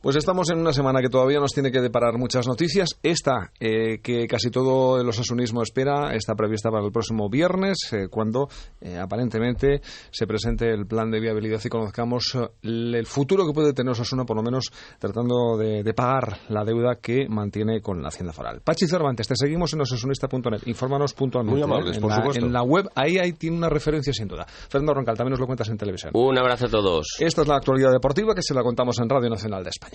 Pues 0.05 0.17
estamos 0.17 0.51
en 0.51 0.59
una 0.59 0.71
semana 0.71 1.01
que 1.01 1.09
todavía 1.09 1.39
nos 1.39 1.51
tiene 1.51 1.71
que 1.71 1.81
deparar 1.81 2.19
muchas 2.19 2.45
noticias. 2.47 2.89
Esta, 3.01 3.51
eh, 3.59 4.01
que 4.03 4.27
casi 4.27 4.51
todo 4.51 5.01
el 5.01 5.09
osasunismo 5.09 5.63
espera, 5.63 6.13
está 6.13 6.35
prevista 6.35 6.69
para 6.69 6.85
el 6.85 6.91
próximo 6.91 7.27
viernes, 7.27 7.91
eh, 7.91 8.07
cuando 8.07 8.47
eh, 8.81 8.99
aparentemente 8.99 9.81
se 10.11 10.27
presente 10.27 10.69
el 10.69 10.85
plan 10.85 11.09
de 11.09 11.19
viabilidad 11.19 11.59
y 11.65 11.69
conozcamos 11.69 12.35
eh, 12.35 12.47
el 12.61 13.07
futuro 13.07 13.47
que 13.47 13.53
puede 13.53 13.73
tener 13.73 13.93
Osasuna, 13.93 14.25
por 14.25 14.37
lo 14.37 14.43
menos 14.43 14.71
tratando 14.99 15.57
de, 15.57 15.81
de 15.81 15.93
pagar 15.95 16.37
la 16.49 16.63
deuda 16.63 16.97
que 17.01 17.27
mantiene 17.27 17.81
con 17.81 18.03
la 18.03 18.09
Hacienda 18.09 18.31
Foral. 18.31 18.61
Pachi 18.61 18.85
Cervantes, 18.85 19.27
te 19.27 19.33
seguimos 19.35 19.73
en 19.73 19.81
osasunista.net. 19.81 20.67
Infórmanos 20.67 21.15
puntualmente. 21.15 21.55
Muy 21.59 21.63
amables, 21.63 21.93
¿eh? 21.93 21.95
en, 21.95 22.01
por 22.01 22.11
la, 22.11 22.17
supuesto. 22.17 22.45
en 22.45 22.53
la 22.53 22.61
web, 22.61 22.87
ahí, 22.93 23.17
ahí 23.17 23.33
tiene 23.33 23.57
una 23.57 23.69
referencia 23.69 24.13
sin 24.13 24.27
duda. 24.27 24.45
Fernando 24.45 24.93
Roncal, 24.93 25.17
también 25.17 25.31
nos 25.31 25.39
lo 25.39 25.47
cuentas 25.47 25.67
en 25.69 25.79
televisión. 25.79 26.11
Un 26.13 26.37
abrazo 26.37 26.67
a 26.67 26.69
todos. 26.69 27.07
Esta 27.17 27.41
es 27.41 27.47
la 27.47 27.55
actualidad 27.55 27.91
deportiva 27.91 28.35
que 28.35 28.43
se 28.43 28.53
la 28.53 28.61
contamos 28.61 28.99
en 28.99 29.09
Radio 29.09 29.31
Nacional 29.31 29.63
de 29.63 29.71
España. 29.71 29.94